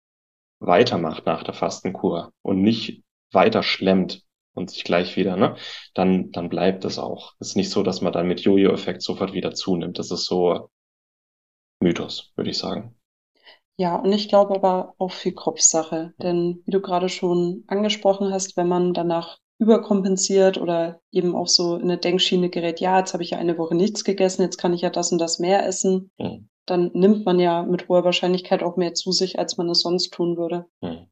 [0.59, 4.23] weitermacht nach der Fastenkur und nicht weiter schlemmt
[4.53, 5.55] und sich gleich wieder, ne,
[5.93, 7.33] dann, dann bleibt es auch.
[7.39, 9.99] Es ist nicht so, dass man dann mit Jojo-Effekt sofort wieder zunimmt.
[9.99, 10.69] Das ist so
[11.79, 12.95] Mythos, würde ich sagen.
[13.77, 16.13] Ja, und ich glaube aber auch viel Kopfsache.
[16.21, 21.75] Denn wie du gerade schon angesprochen hast, wenn man danach überkompensiert oder eben auch so
[21.75, 24.73] in eine Denkschiene gerät, ja, jetzt habe ich ja eine Woche nichts gegessen, jetzt kann
[24.73, 26.49] ich ja das und das mehr essen, mhm.
[26.65, 30.11] dann nimmt man ja mit hoher Wahrscheinlichkeit auch mehr zu sich, als man es sonst
[30.13, 30.65] tun würde.
[30.81, 31.07] Mhm.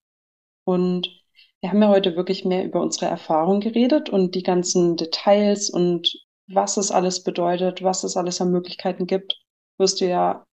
[0.64, 1.19] Und
[1.62, 6.14] wir haben ja heute wirklich mehr über unsere Erfahrung geredet und die ganzen Details und
[6.48, 9.40] was es alles bedeutet, was es alles an Möglichkeiten gibt,
[9.78, 10.46] wirst du ja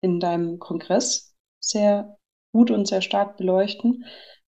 [0.00, 2.16] in deinem Kongress sehr
[2.52, 4.04] gut und sehr stark beleuchten.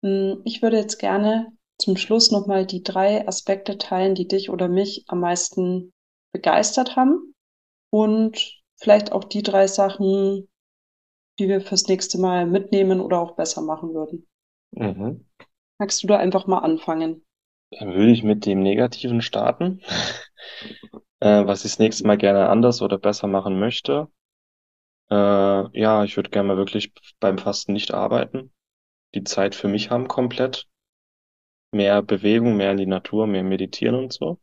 [0.02, 4.68] Hm, ich würde jetzt gerne zum Schluss nochmal die drei Aspekte teilen, die dich oder
[4.68, 5.92] mich am meisten
[6.32, 7.34] begeistert haben
[7.90, 10.48] und vielleicht auch die drei Sachen,
[11.38, 14.26] die wir fürs nächste Mal mitnehmen oder auch besser machen würden.
[14.72, 15.24] Mhm.
[15.78, 17.24] Magst du da einfach mal anfangen?
[17.70, 19.80] Dann würde ich mit dem Negativen starten,
[21.20, 24.08] äh, was ich das nächste Mal gerne anders oder besser machen möchte.
[25.10, 25.16] Äh,
[25.80, 28.52] ja, ich würde gerne mal wirklich beim Fasten nicht arbeiten,
[29.14, 30.68] die Zeit für mich haben komplett.
[31.70, 34.40] Mehr Bewegung, mehr in die Natur, mehr meditieren und so.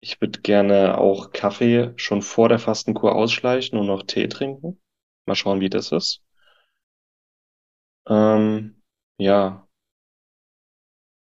[0.00, 4.80] Ich würde gerne auch Kaffee schon vor der Fastenkur ausschleichen und noch Tee trinken.
[5.24, 6.20] Mal schauen, wie das ist.
[8.08, 8.82] Ähm,
[9.18, 9.67] ja,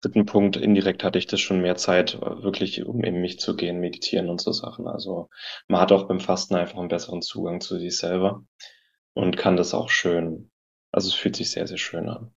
[0.01, 3.81] dritten Punkt, indirekt hatte ich das schon mehr Zeit, wirklich um in mich zu gehen,
[3.81, 4.87] meditieren und so Sachen.
[4.87, 5.29] Also
[5.67, 8.45] man hat auch beim Fasten einfach einen besseren Zugang zu sich selber
[9.15, 10.51] und kann das auch schön,
[10.93, 12.35] also es fühlt sich sehr, sehr schön an.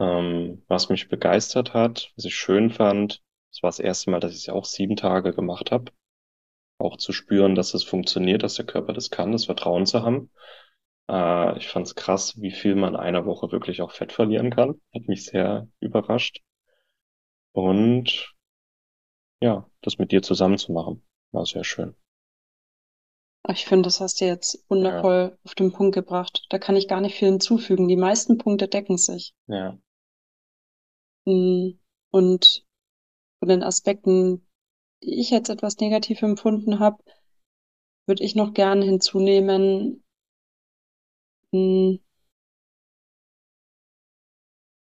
[0.00, 4.32] Ähm, was mich begeistert hat, was ich schön fand, das war das erste Mal, dass
[4.32, 5.92] ich es auch sieben Tage gemacht habe.
[6.78, 10.30] Auch zu spüren, dass es funktioniert, dass der Körper das kann, das Vertrauen zu haben.
[11.08, 14.50] Äh, ich fand es krass, wie viel man in einer Woche wirklich auch Fett verlieren
[14.50, 14.80] kann.
[14.94, 16.40] Hat mich sehr überrascht.
[17.52, 18.34] Und
[19.40, 21.94] ja, das mit dir zusammen zu machen, war sehr schön.
[23.48, 25.38] Ich finde, das hast du jetzt wundervoll ja.
[25.44, 26.46] auf den Punkt gebracht.
[26.48, 27.88] Da kann ich gar nicht viel hinzufügen.
[27.88, 29.34] Die meisten Punkte decken sich.
[29.46, 29.78] Ja.
[31.26, 31.78] Hm,
[32.10, 32.66] und
[33.40, 34.46] von den Aspekten,
[35.02, 37.02] die ich jetzt etwas negativ empfunden habe,
[38.06, 40.03] würde ich noch gerne hinzunehmen,
[41.54, 42.00] hm.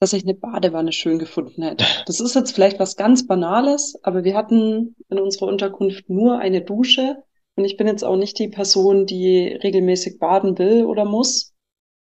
[0.01, 1.85] dass ich eine Badewanne schön gefunden hätte.
[2.07, 6.61] Das ist jetzt vielleicht was ganz Banales, aber wir hatten in unserer Unterkunft nur eine
[6.61, 7.23] Dusche
[7.57, 11.55] und ich bin jetzt auch nicht die Person, die regelmäßig baden will oder muss.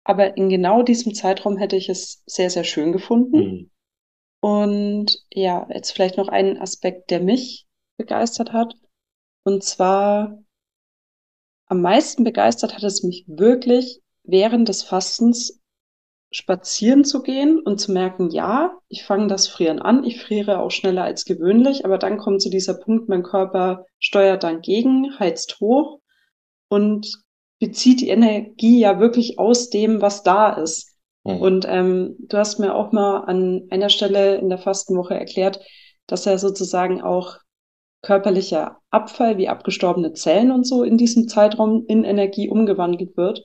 [0.02, 3.36] Aber in genau diesem Zeitraum hätte ich es sehr, sehr schön gefunden.
[3.36, 3.70] Mhm.
[4.40, 7.66] Und ja, jetzt vielleicht noch einen Aspekt, der mich
[7.98, 8.74] begeistert hat.
[9.44, 10.42] Und zwar
[11.66, 15.60] am meisten begeistert hat es mich wirklich, während des Fastens
[16.32, 20.70] spazieren zu gehen und zu merken, ja, ich fange das Frieren an, ich friere auch
[20.70, 25.58] schneller als gewöhnlich, aber dann kommt zu dieser Punkt, mein Körper steuert dann gegen, heizt
[25.60, 26.00] hoch
[26.68, 27.20] und
[27.58, 30.96] bezieht die Energie ja wirklich aus dem, was da ist.
[31.24, 31.40] Mhm.
[31.40, 35.60] Und ähm, du hast mir auch mal an einer Stelle in der Fastenwoche erklärt,
[36.06, 37.38] dass er sozusagen auch
[38.02, 43.44] körperlicher Abfall wie abgestorbene Zellen und so in diesem Zeitraum in Energie umgewandelt wird.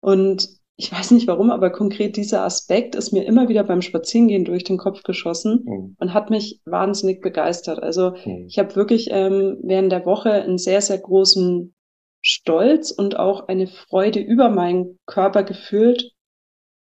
[0.00, 4.46] Und ich weiß nicht warum, aber konkret dieser Aspekt ist mir immer wieder beim Spazierengehen
[4.46, 5.96] durch den Kopf geschossen mhm.
[5.98, 7.82] und hat mich wahnsinnig begeistert.
[7.82, 8.46] Also mhm.
[8.48, 11.74] ich habe wirklich ähm, während der Woche einen sehr, sehr großen
[12.22, 16.12] Stolz und auch eine Freude über meinen Körper gefühlt.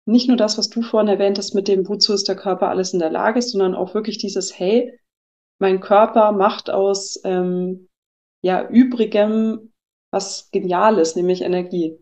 [0.07, 2.93] Nicht nur das, was du vorhin erwähnt hast mit dem, wozu ist der Körper alles
[2.93, 4.97] in der Lage, sondern auch wirklich dieses, hey,
[5.59, 7.89] mein Körper macht aus ähm,
[8.43, 9.73] ja übrigem
[10.13, 12.00] was Geniales, nämlich Energie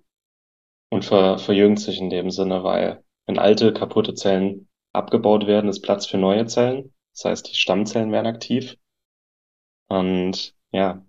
[0.90, 5.82] und ver verjüngt sich in dem Sinne, weil wenn alte, kaputte Zellen abgebaut werden, ist
[5.82, 6.94] Platz für neue Zellen.
[7.14, 8.76] Das heißt, die Stammzellen werden aktiv.
[9.88, 11.04] Und ja,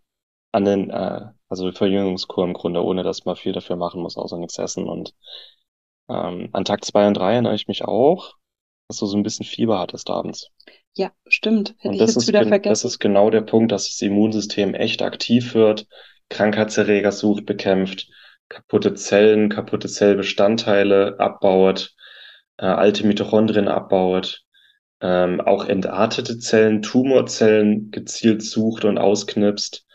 [0.52, 4.38] an den, äh, also Verjüngungskur im Grunde, ohne dass man viel dafür machen muss, außer
[4.38, 4.88] nichts essen.
[4.88, 5.14] Und
[6.10, 8.36] ähm, an Tag zwei und drei erinnere ich mich auch,
[8.88, 10.50] dass du so ein bisschen Fieber hattest abends.
[10.96, 11.76] Ja, stimmt.
[11.78, 12.72] Hätte und ich das jetzt wieder vergessen.
[12.72, 15.88] Das ist genau der Punkt, dass das Immunsystem echt aktiv wird,
[16.30, 18.10] Krankheitserreger sucht, bekämpft
[18.50, 21.96] kaputte Zellen, kaputte Zellbestandteile abbaut,
[22.58, 24.44] äh, alte Mitochondrien abbaut,
[25.02, 29.86] ähm, auch entartete Zellen, Tumorzellen gezielt sucht und ausknipst.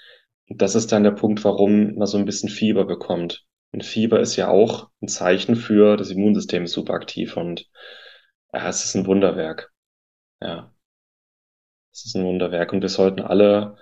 [0.48, 3.44] Und das ist dann der Punkt, warum man so ein bisschen Fieber bekommt.
[3.72, 7.00] Und Fieber ist ja auch ein Zeichen für das Immunsystem ist super
[7.36, 7.68] und
[8.52, 9.70] Ja, es ist ein Wunderwerk.
[10.42, 10.74] Ja,
[11.92, 13.76] es ist ein Wunderwerk und wir sollten alle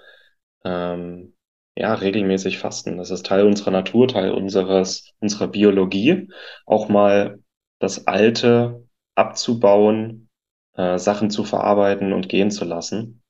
[0.65, 1.35] ähm,
[1.77, 2.99] ja regelmäßig fasten.
[2.99, 6.29] Das ist Teil unserer Natur, Teil unseres unserer Biologie.
[6.67, 7.41] Auch mal
[7.79, 10.29] das Alte abzubauen,
[10.75, 13.23] äh, Sachen zu verarbeiten und gehen zu lassen.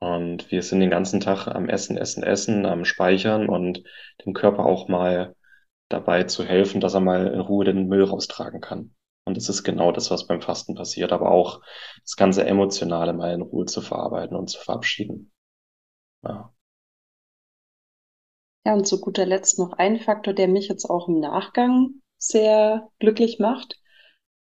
[0.00, 3.84] Und wir sind den ganzen Tag am Essen, Essen, Essen, am Speichern und
[4.24, 5.36] dem Körper auch mal
[5.88, 8.94] dabei zu helfen, dass er mal in Ruhe den Müll raustragen kann.
[9.24, 11.60] Und das ist genau das, was beim Fasten passiert, aber auch
[12.02, 15.32] das ganze Emotionale mal in Ruhe zu verarbeiten und zu verabschieden.
[16.24, 16.52] Ja.
[18.64, 22.88] Ja, und zu guter Letzt noch ein Faktor, der mich jetzt auch im Nachgang sehr
[23.00, 23.80] glücklich macht.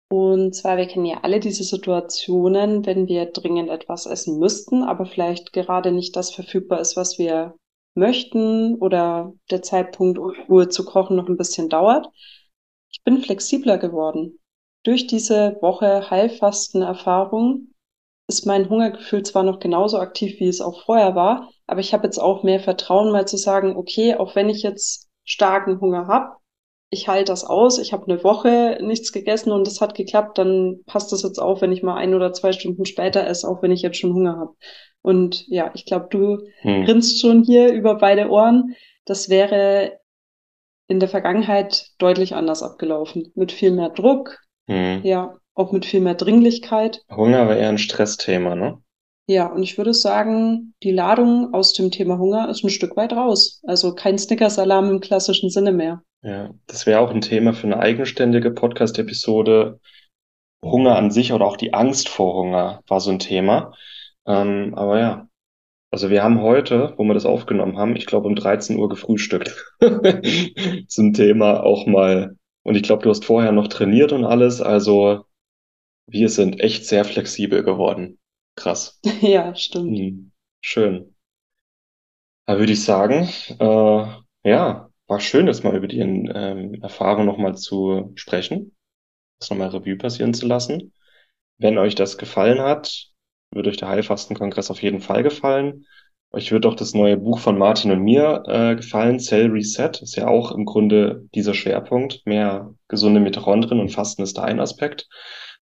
[0.09, 5.07] Und zwar, wir kennen ja alle diese Situationen, wenn wir dringend etwas essen müssten, aber
[5.07, 7.55] vielleicht gerade nicht das verfügbar ist, was wir
[7.95, 12.09] möchten oder der Zeitpunkt, Ruhe zu kochen, noch ein bisschen dauert.
[12.91, 14.41] Ich bin flexibler geworden.
[14.83, 17.69] Durch diese Woche Heilfasten-Erfahrung
[18.31, 22.05] ist mein Hungergefühl zwar noch genauso aktiv, wie es auch vorher war, aber ich habe
[22.05, 26.37] jetzt auch mehr Vertrauen, mal zu sagen, okay, auch wenn ich jetzt starken Hunger habe,
[26.91, 30.81] ich halte das aus, ich habe eine Woche nichts gegessen und es hat geklappt, dann
[30.87, 33.73] passt das jetzt auch, wenn ich mal ein oder zwei Stunden später esse, auch wenn
[33.73, 34.55] ich jetzt schon Hunger habe.
[35.03, 36.85] Und ja, ich glaube, du hm.
[36.85, 38.75] grinst schon hier über beide Ohren.
[39.05, 39.99] Das wäre
[40.89, 43.33] in der Vergangenheit deutlich anders abgelaufen.
[43.35, 45.03] Mit viel mehr Druck, hm.
[45.05, 47.03] ja, auch mit viel mehr Dringlichkeit.
[47.11, 48.79] Hunger war eher ein Stressthema, ne?
[49.29, 53.13] Ja, und ich würde sagen, die Ladung aus dem Thema Hunger ist ein Stück weit
[53.13, 53.63] raus.
[53.65, 56.03] Also kein Snickers-Alarm im klassischen Sinne mehr.
[56.23, 59.79] Ja, das wäre auch ein Thema für eine eigenständige Podcast-Episode.
[60.65, 63.73] Hunger an sich oder auch die Angst vor Hunger war so ein Thema.
[64.27, 65.29] Ähm, aber ja,
[65.93, 69.65] also wir haben heute, wo wir das aufgenommen haben, ich glaube um 13 Uhr gefrühstückt.
[70.89, 72.37] Zum Thema auch mal.
[72.63, 74.61] Und ich glaube, du hast vorher noch trainiert und alles.
[74.61, 75.25] Also
[76.11, 78.19] wir sind echt sehr flexibel geworden.
[78.57, 79.01] Krass.
[79.21, 79.99] Ja, stimmt.
[79.99, 81.15] Hm, schön.
[82.47, 87.57] Da würde ich sagen, äh, ja, war schön, das mal über die ähm, Erfahrung nochmal
[87.57, 88.77] zu sprechen,
[89.41, 90.93] das nochmal Revue passieren zu lassen.
[91.59, 93.09] Wenn euch das gefallen hat,
[93.53, 95.87] wird euch der Heilfastenkongress auf jeden Fall gefallen.
[96.33, 99.91] Euch wird auch das neue Buch von Martin und mir äh, gefallen, Cell Reset.
[100.03, 102.23] Ist ja auch im Grunde dieser Schwerpunkt.
[102.25, 105.09] Mehr gesunde Mitochondrien und Fasten ist da ein Aspekt.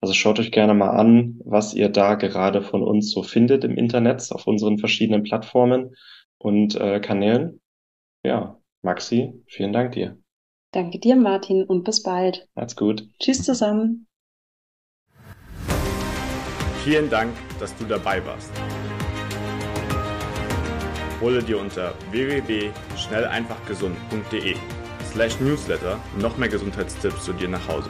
[0.01, 3.77] Also schaut euch gerne mal an, was ihr da gerade von uns so findet im
[3.77, 5.95] Internet, auf unseren verschiedenen Plattformen
[6.37, 7.61] und äh, Kanälen.
[8.23, 10.17] Ja, Maxi, vielen Dank dir.
[10.71, 12.47] Danke dir, Martin, und bis bald.
[12.53, 13.09] Macht's gut.
[13.19, 14.05] Tschüss zusammen.
[16.83, 18.51] Vielen Dank, dass du dabei warst.
[21.19, 24.53] Hole dir unter www.schnelleinfachgesund.de
[25.11, 27.89] slash newsletter noch mehr Gesundheitstipps zu dir nach Hause.